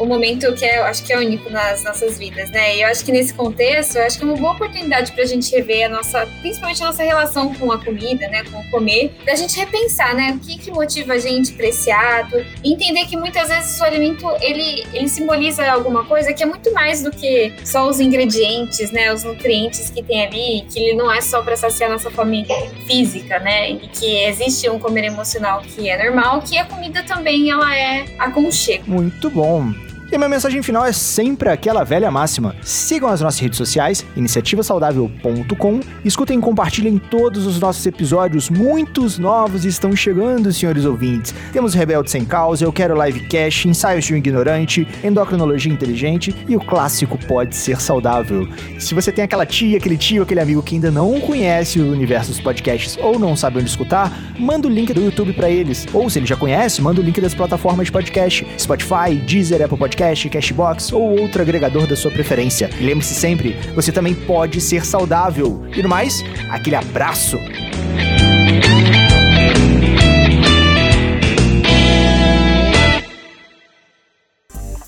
[0.00, 2.76] um momento que é, eu acho que é único nas nossas vidas, né?
[2.76, 5.26] E eu acho que nesse contexto, eu acho que é uma boa oportunidade para a
[5.26, 8.44] gente rever a nossa, principalmente a nossa relação com a comida, né?
[8.44, 10.32] Com o comer, da gente repensar, né?
[10.34, 14.26] O que, que motiva a gente para esse ato, entender que muitas vezes o alimento
[14.40, 19.12] ele, ele simboliza alguma coisa que é muito mais do que só os ingredientes, né?
[19.12, 22.46] Os nutrientes que tem ali, que ele não é só para saciar nossa fome
[22.86, 23.70] física, né?
[23.70, 28.04] E que existe um comer emocional que é normal, que a comida também ela é
[28.18, 28.90] aconchego.
[28.90, 29.72] Muito bom.
[30.10, 32.56] E minha mensagem final é sempre aquela velha máxima.
[32.62, 38.48] Sigam as nossas redes sociais, iniciativasaudável.com, escutem e compartilhem todos os nossos episódios.
[38.48, 41.34] Muitos novos estão chegando, senhores ouvintes.
[41.52, 46.60] Temos Rebelde Sem Causa, Eu Quero Livecast, Ensaios de um Ignorante, Endocrinologia Inteligente e o
[46.60, 48.48] clássico Pode Ser Saudável.
[48.78, 52.30] Se você tem aquela tia, aquele tio, aquele amigo que ainda não conhece o universo
[52.30, 55.86] dos podcasts ou não sabe onde escutar, manda o link do YouTube para eles.
[55.92, 59.76] Ou se ele já conhece, manda o link das plataformas de podcast, Spotify, Deezer, Apple
[59.98, 62.70] Podcast, Cashbox ou outro agregador da sua preferência.
[62.78, 65.64] E lembre-se sempre, você também pode ser saudável.
[65.76, 67.36] E no mais, aquele abraço.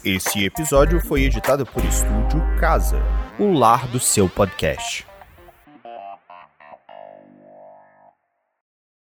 [0.05, 3.03] Esse episódio foi editado por Estúdio Casa,
[3.37, 5.10] o lar do seu podcast.